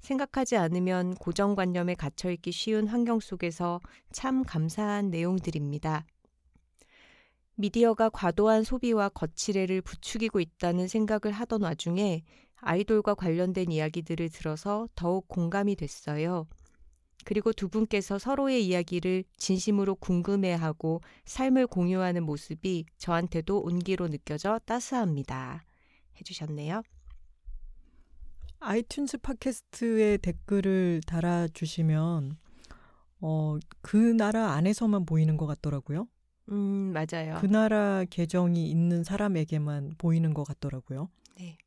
[0.00, 3.80] 생각하지 않으면 고정관념에 갇혀있기 쉬운 환경 속에서
[4.12, 6.06] 참 감사한 내용들입니다.
[7.56, 12.22] 미디어가 과도한 소비와 거칠애를 부추기고 있다는 생각을 하던 와중에
[12.56, 16.46] 아이돌과 관련된 이야기들을 들어서 더욱 공감이 됐어요.
[17.26, 25.64] 그리고 두 분께서 서로의 이야기를 진심으로 궁금해하고 삶을 공유하는 모습이 저한테도 온기로 느껴져 따스합니다.
[26.20, 26.82] 해주셨네요.
[28.60, 32.38] 아이튠즈 팟캐스트에 댓글을 달아주시면
[33.22, 36.06] 어, 그 나라 안에서만 보이는 것 같더라고요.
[36.50, 37.38] 음, 맞아요.
[37.40, 41.10] 그 나라 계정이 있는 사람에게만 보이는 것 같더라고요.
[41.36, 41.58] 네.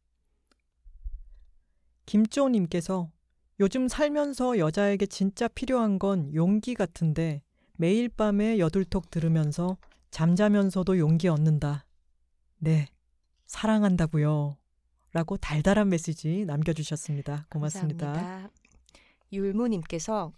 [2.06, 3.12] 김조님께서
[3.60, 7.42] 요즘 살면서 여자에게 진짜 필요한 건 용기 같은데
[7.76, 9.78] 매일 밤에 여둘톡 들으면서
[10.12, 11.86] 잠자면서도 용기 얻는다.
[12.58, 12.88] 네,
[13.48, 14.58] 사랑한다고요.
[15.12, 17.48] 라고 달달한 메시지 남겨주셨습니다.
[17.50, 18.14] 고맙습니다.
[18.14, 18.52] 감사합니다.
[19.34, 20.32] 율무님께서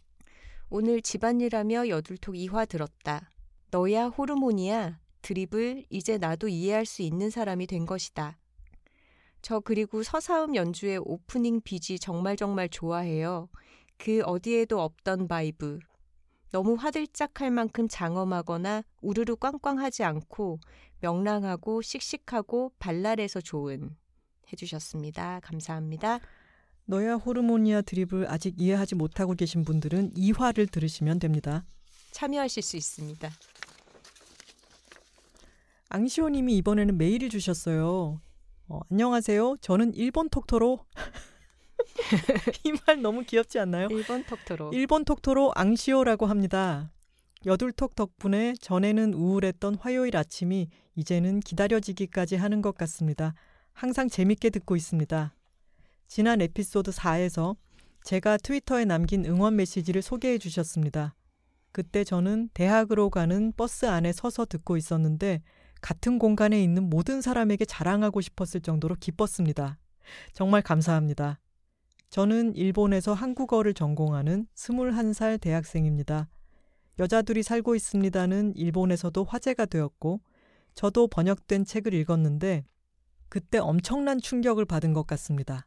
[0.69, 3.29] 오늘 집안일하며 여둘톡 2화 들었다.
[3.69, 4.99] 너야 호르몬이야.
[5.21, 8.37] 드립을 이제 나도 이해할 수 있는 사람이 된 것이다.
[9.41, 13.49] 저 그리고 서사음 연주의 오프닝 BGM 정말 정말 좋아해요.
[13.97, 15.79] 그 어디에도 없던 vibe.
[16.51, 20.59] 너무 화들짝할 만큼 장엄하거나 우르르 꽝꽝하지 않고
[20.99, 23.95] 명랑하고 씩씩하고 발랄해서 좋은
[24.51, 25.39] 해주셨습니다.
[25.41, 26.19] 감사합니다.
[26.85, 31.63] 너야 호르몬이야 드립을 아직 이해하지 못하고 계신 분들은 2화를 들으시면 됩니다.
[32.11, 33.29] 참여하실 수 있습니다.
[35.89, 38.19] 앙시오님이 이번에는 메일을 주셨어요.
[38.73, 39.57] 어, 안녕하세요.
[39.59, 40.79] 저는 일본 톡토로
[42.63, 43.89] 이 말 너무 귀엽지 않나요?
[43.91, 44.71] 일본 톡토로.
[44.73, 46.89] 일본 톡토로 앙시오라고 합니다.
[47.45, 53.33] 여둘톡 덕분에 전에는 우울했던 화요일 아침이 이제는 기다려지기까지 하는 것 같습니다.
[53.73, 55.35] 항상 재밌게 듣고 있습니다.
[56.07, 57.57] 지난 에피소드 4에서
[58.05, 61.13] 제가 트위터에 남긴 응원 메시지를 소개해 주셨습니다.
[61.73, 65.41] 그때 저는 대학으로 가는 버스 안에 서서 듣고 있었는데
[65.81, 69.77] 같은 공간에 있는 모든 사람에게 자랑하고 싶었을 정도로 기뻤습니다.
[70.33, 71.39] 정말 감사합니다.
[72.09, 76.29] 저는 일본에서 한국어를 전공하는 21살 대학생입니다.
[76.99, 80.21] 여자들이 살고 있습니다는 일본에서도 화제가 되었고,
[80.75, 82.65] 저도 번역된 책을 읽었는데,
[83.29, 85.65] 그때 엄청난 충격을 받은 것 같습니다.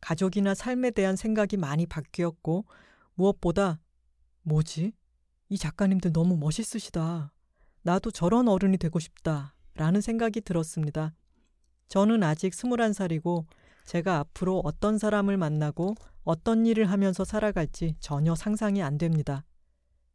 [0.00, 2.66] 가족이나 삶에 대한 생각이 많이 바뀌었고,
[3.14, 3.80] 무엇보다,
[4.42, 4.92] 뭐지?
[5.48, 7.32] 이 작가님들 너무 멋있으시다.
[7.86, 9.54] 나도 저런 어른이 되고 싶다.
[9.76, 11.14] 라는 생각이 들었습니다.
[11.86, 13.44] 저는 아직 21살이고
[13.84, 15.94] 제가 앞으로 어떤 사람을 만나고
[16.24, 19.44] 어떤 일을 하면서 살아갈지 전혀 상상이 안 됩니다.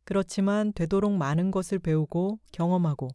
[0.04, 3.08] 그렇지만 되도록 많은 것을 배우고 경험하고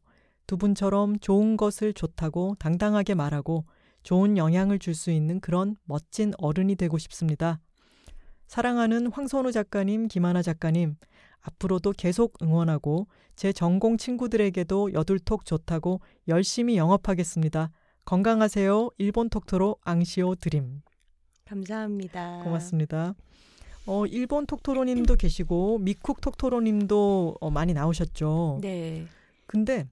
[0.46, 3.66] 두 분처럼 좋은 것을 좋다고 당당하게 말하고
[4.04, 7.60] 좋은 영향을 줄 수 있는 그런 멋진 어른이 되고 싶습니다.
[8.46, 10.96] 사랑하는 황선우 작가님, 김하나 작가님,
[11.46, 13.06] 앞으로도 계속 응원하고
[13.36, 17.70] 제 전공 친구들에게도 여둘톡 좋다고 열심히 영업하겠습니다.
[18.04, 18.90] 건강하세요.
[18.98, 20.82] 일본 톡토로 앙시오 드림.
[21.44, 22.42] 감사합니다.
[22.42, 23.14] 고맙습니다.
[23.86, 28.58] 어, 일본 톡토로님도 계시고 미쿡 톡토로님도 어, 많이 나오셨죠.
[28.60, 29.06] 네.
[29.46, 29.86] 근데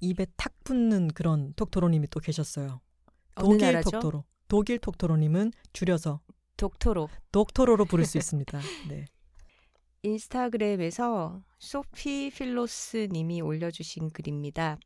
[0.00, 2.80] 입에 탁 붙는 그런 톡토로님이 또 계셨어요.
[3.36, 3.90] 독일 나라죠?
[3.90, 4.24] 톡토로.
[4.48, 6.20] 독일 톡토로님은 줄여서
[6.56, 7.08] 독토로.
[7.30, 8.58] 독토로로 부를 수 있습니다.
[8.88, 9.04] 네.
[10.04, 14.76] 인스타그램에서 소피 필로스 님이 올려주신 글입니다.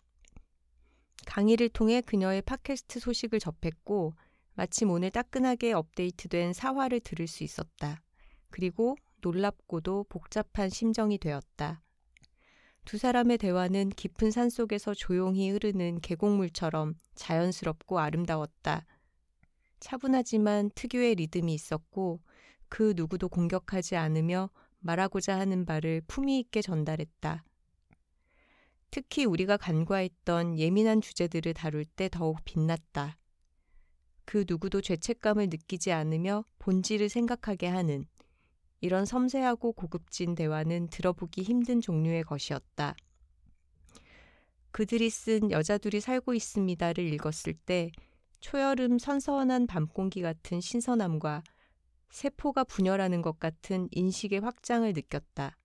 [1.25, 4.13] 강의를 통해 그녀의 팟캐스트 소식을 접했고
[4.53, 8.03] 마침 오늘 따끈하게 업데이트된 사화를 들을 수 있었다.
[8.51, 11.83] 그리고 놀랍고도 복잡한 심정이 되었다.
[12.85, 18.85] 두 사람의 대화는 깊은 산 속에서 조용히 흐르는 계곡물처럼 자연스럽고 아름다웠다.
[19.81, 22.21] 차분하지만 특유의 리듬이 있었고
[22.69, 24.51] 그 누구도 공격하지 않으며
[24.87, 27.45] 말하고자 하는 바를 품위 있게 전달했다.
[28.91, 33.19] 특히 우리가 간과했던 예민한 주제들을 다룰 때 더욱 빛났다.
[34.25, 38.07] 그 누구도 죄책감을 느끼지 않으며 본질을 생각하게 하는
[38.81, 42.95] 이런 섬세하고 고급진 대화는 들어보기 힘든 종류의 것이었다.
[44.71, 47.91] 그들이 쓴 여자들이 살고 있습니다를 읽었을 때
[48.41, 51.43] 초여름 선선한 밤 공기 같은 신선함과
[52.11, 55.57] 세포가 분열하는 것 같은 인식의 확장을 느꼈다.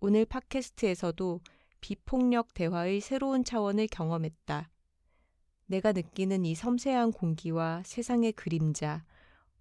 [0.00, 1.40] 오늘 팟캐스트에서도
[1.80, 4.70] 비폭력 대화의 새로운 차원을 경험했다.
[5.66, 9.04] 내가 느끼는 이 섬세한 공기와 세상의 그림자,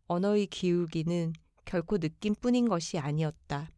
[0.08, 1.34] 언어의 기울기는
[1.66, 3.72] 결코 느낌뿐인 것이 아니었다.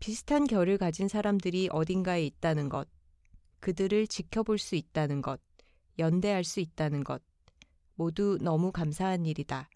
[0.00, 2.88] 비슷한 결을 가진 사람들이 어딘가에 있다는 것,
[3.60, 5.40] 그들을 지켜볼 수 있다는 것,
[5.98, 7.22] 연대할 수 있다는 것,
[7.94, 9.68] 모두 너무 감사한 일이다.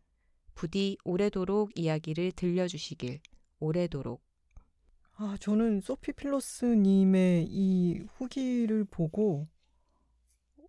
[0.61, 3.21] 부디 오래도록 이야기를 들려주시길,
[3.61, 4.23] 오래도록.
[5.17, 9.49] 아, 저는 소피 필로스님의 이 후기를 보고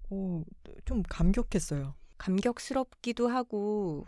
[0.10, 0.44] 어,
[0.86, 1.94] 좀 감격했어요.
[2.20, 4.06] 감격스럽기도 하고,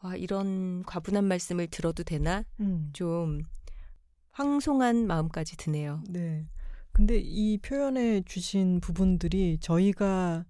[0.00, 2.46] 와, 이런 과분한 말씀을 들어도 되나?
[2.60, 3.42] 음, 좀
[4.30, 6.02] 황송한 마음까지 드네요.
[6.08, 6.46] 네.
[6.92, 10.46] 근데 이 표현해 주신 부분들이 저희가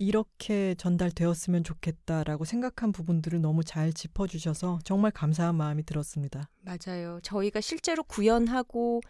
[0.00, 6.48] 이렇게 전달되었으면 좋겠다라고 생각한 부분들을 너무 잘 짚어주셔서 정말 감사한 마음이 들었습니다.
[6.62, 7.20] 맞아요.
[7.22, 9.02] 저희가 실제로 구현하고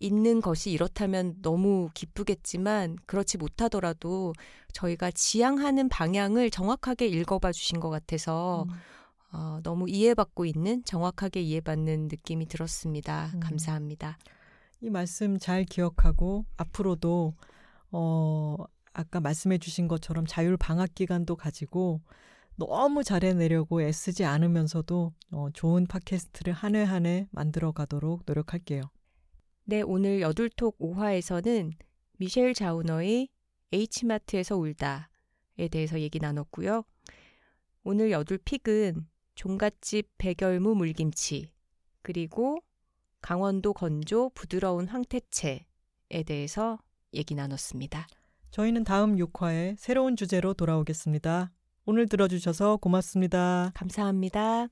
[0.00, 4.32] 있는 것이 이렇다면 너무 기쁘겠지만 그렇지 못하더라도
[4.72, 8.74] 저희가 지향하는 방향을 정확하게 읽어봐 주신 것 같아서 음,
[9.32, 13.32] 어, 너무 이해받고 있는 정확하게 이해받는 느낌이 들었습니다.
[13.34, 13.40] 음.
[13.40, 14.16] 감사합니다.
[14.80, 17.34] 이 말씀 잘 기억하고 앞으로도
[17.90, 18.56] 어
[18.92, 22.00] 아까 말씀해 주신 것처럼 자율 방학 기간도 가지고
[22.56, 28.82] 너무 잘해내려고 애쓰지 않으면서도 어, 좋은 팟캐스트를 한회한회 만들어 가도록 노력할게요.
[29.64, 31.72] 네, 오늘 여둘톡 5화에서는
[32.18, 33.28] 미셸 자우너의
[33.70, 36.82] H마트에서 울다에 대해서 얘기 나눴고요.
[37.84, 39.06] 오늘 여둘 픽은
[39.36, 41.52] 종갓집 백열무 물김치
[42.02, 42.60] 그리고
[43.20, 46.78] 강원도 건조 부드러운 황태채에 대해서
[47.14, 48.08] 얘기 나눴습니다.
[48.50, 51.50] 저희는 다음 6화에 새로운 주제로 돌아오겠습니다.
[51.86, 53.72] 오늘 들어주셔서 고맙습니다.
[53.74, 54.68] 감사합니다.